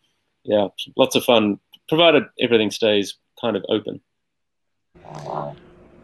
yeah 0.44 0.68
lots 0.96 1.16
of 1.16 1.24
fun 1.24 1.58
provided 1.88 2.24
everything 2.40 2.70
stays 2.70 3.16
kind 3.40 3.56
of 3.56 3.64
open. 3.68 4.00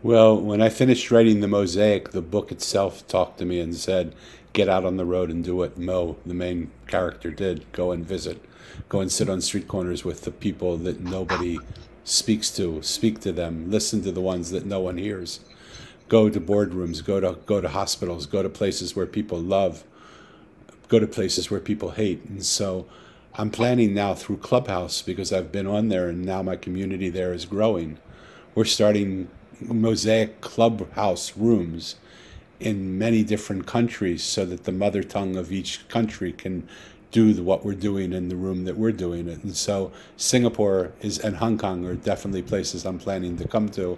Well 0.03 0.41
when 0.41 0.61
i 0.61 0.69
finished 0.69 1.11
writing 1.11 1.41
the 1.41 1.49
mosaic 1.49 2.11
the 2.11 2.23
book 2.23 2.51
itself 2.51 3.07
talked 3.07 3.39
to 3.39 3.45
me 3.45 3.61
and 3.61 3.75
said 3.75 4.15
get 4.55 4.69
out 4.69 4.85
on 4.87 4.97
the 4.97 5.05
road 5.05 5.31
and 5.31 5.45
do 5.45 5.57
what 5.57 5.77
mo 5.77 6.17
the 6.25 6.33
main 6.33 6.71
character 6.87 7.31
did. 7.31 7.71
Go 7.73 7.93
and 7.93 8.07
visit. 8.07 8.43
Go 8.89 9.01
and 9.01 9.13
sit 9.13 9.29
on 9.29 9.43
street 9.43 9.69
corners 9.69 10.05
with 10.05 10.23
the 10.23 10.31
people 10.31 10.79
that 10.79 11.01
nobody 11.01 11.59
speaks 12.05 12.51
to. 12.53 12.81
Speak 12.83 13.21
to 13.21 13.33
them. 13.33 13.71
Listen 13.71 14.03
to 14.03 14.13
the 14.13 14.21
ones 14.21 14.51
that 14.51 14.65
no 14.65 14.81
one 14.81 14.97
hears 14.97 15.41
go 16.09 16.31
to 16.31 16.41
boardrooms, 16.41 17.05
go 17.05 17.21
to 17.21 17.39
go 17.47 17.61
to 17.61 17.69
hospitals, 17.69 18.27
go 18.27 18.43
to 18.43 18.49
places 18.49 18.97
where 18.97 19.07
people 19.07 19.39
love, 19.39 19.85
go 20.89 20.99
to 20.99 21.07
places 21.07 21.51
where 21.51 21.61
people 21.61 21.93
hate. 21.93 22.25
And 22.27 22.45
so 22.45 22.87
I'm 23.35 23.51
planning 23.51 23.95
now 23.95 24.15
through 24.15 24.39
Clubhouse 24.39 25.03
because 25.03 25.33
I've 25.33 25.53
been 25.53 25.67
on 25.67 25.89
there 25.89 26.09
and 26.09 26.25
now 26.25 26.43
my 26.43 26.57
community 26.57 27.11
there 27.11 27.33
is 27.33 27.47
growing. 27.47 27.99
We're 28.55 28.65
starting 28.65 29.29
mosaic 29.61 30.41
clubhouse 30.41 31.37
rooms 31.37 31.97
in 32.61 32.99
many 32.99 33.25
different 33.25 33.67
countries 33.67 34.23
so 34.23 34.45
that 34.47 34.65
the 34.65 34.73
mother 34.73 35.03
tongue 35.03 35.37
of 35.37 35.53
each 35.53 35.87
country 35.89 36.33
can 36.33 36.69
do 37.15 37.33
the, 37.33 37.45
what 37.45 37.65
we're 37.65 37.77
doing 37.77 38.13
in 38.13 38.29
the 38.29 38.35
room 38.35 38.65
that 38.65 38.77
we're 38.77 38.91
doing 38.91 39.29
it. 39.29 39.41
And 39.45 39.57
so 39.57 39.93
Singapore 40.17 40.91
is 41.01 41.21
and 41.21 41.37
Hong 41.37 41.57
Kong 41.57 41.87
are 41.87 41.95
definitely 41.95 42.43
places 42.43 42.85
I'm 42.85 42.99
planning 42.99 43.37
to 43.37 43.47
come 43.47 43.69
to 43.71 43.97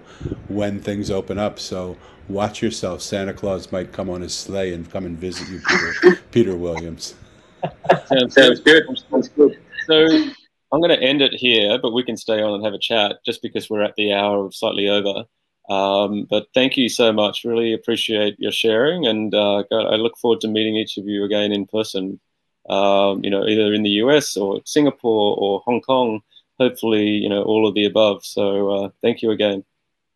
when 0.49 0.81
things 0.81 1.11
open 1.11 1.39
up. 1.39 1.59
So 1.59 1.97
watch 2.29 2.61
yourself. 2.61 3.01
Santa 3.01 3.33
Claus 3.33 3.73
might 3.73 3.91
come 3.91 4.11
on 4.11 4.21
his 4.21 4.35
sleigh 4.35 4.75
and 4.75 4.89
come 4.91 5.07
and 5.07 5.19
visit 5.19 5.49
you, 5.49 5.63
Peter, 5.67 6.23
Peter 6.31 6.57
Williams. 6.57 7.15
Sounds, 8.05 8.35
sounds 8.35 8.61
good. 8.61 8.85
Sounds 9.11 9.29
good. 9.31 9.59
So 9.87 10.05
I'm 10.71 10.81
going 10.81 10.91
to 10.91 11.01
end 11.01 11.23
it 11.23 11.33
here, 11.33 11.79
but 11.81 11.95
we 11.95 12.03
can 12.03 12.19
stay 12.19 12.43
on 12.43 12.53
and 12.53 12.65
have 12.67 12.75
a 12.75 12.79
chat 12.79 13.17
just 13.25 13.41
because 13.41 13.71
we're 13.71 13.83
at 13.83 13.97
the 13.97 14.13
hour 14.13 14.45
of 14.45 14.55
slightly 14.55 14.91
over. 14.91 15.25
Um, 15.71 16.27
but 16.29 16.49
thank 16.53 16.77
you 16.77 16.91
so 16.91 17.15
much. 17.15 17.45
Really 17.45 17.73
appreciate 17.73 18.37
your 18.39 18.53
sharing, 18.53 19.07
and 19.07 19.35
uh, 19.35 19.65
I 19.73 19.97
look 19.97 20.19
forward 20.19 20.43
to 20.43 20.49
meeting 20.49 20.77
each 20.77 20.97
of 20.99 21.07
you 21.07 21.25
again 21.25 21.51
in 21.51 21.67
person 21.67 22.21
um, 22.69 23.25
you 23.25 23.31
know, 23.31 23.47
either 23.47 23.73
in 23.75 23.83
the 23.83 23.91
US 24.03 24.37
or 24.37 24.61
Singapore 24.65 25.37
or 25.39 25.61
Hong 25.61 25.81
Kong. 25.81 26.21
Hopefully, 26.59 27.05
you 27.05 27.29
know, 27.29 27.43
all 27.43 27.69
of 27.69 27.75
the 27.75 27.85
above. 27.85 28.25
So 28.25 28.71
uh, 28.71 28.89
thank 29.03 29.21
you 29.21 29.31
again. 29.31 29.63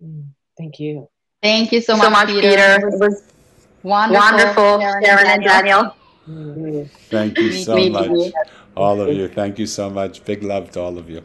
Mm, 0.03 0.29
thank 0.57 0.81
you. 0.81 1.09
Thank 1.43 1.73
you 1.73 1.81
so, 1.81 1.97
so 1.97 2.09
much, 2.09 2.29
Peter. 2.29 2.51
Peter. 2.51 2.89
It 2.89 2.99
was 2.99 3.25
wonderful, 3.83 4.21
wonderful 4.21 4.81
Sharon, 4.81 5.05
Sharon 5.05 5.27
and 5.27 5.43
Daniel. 5.43 5.97
Thank 7.11 7.39
you 7.39 7.53
so 7.53 7.89
much, 7.91 8.33
all 8.77 9.01
of 9.01 9.09
you. 9.15 9.29
Thank 9.29 9.59
you 9.59 9.67
so 9.67 9.91
much. 9.91 10.25
Big 10.25 10.43
love 10.43 10.71
to 10.73 10.81
all 10.81 10.97
of 10.97 11.11
you. 11.11 11.23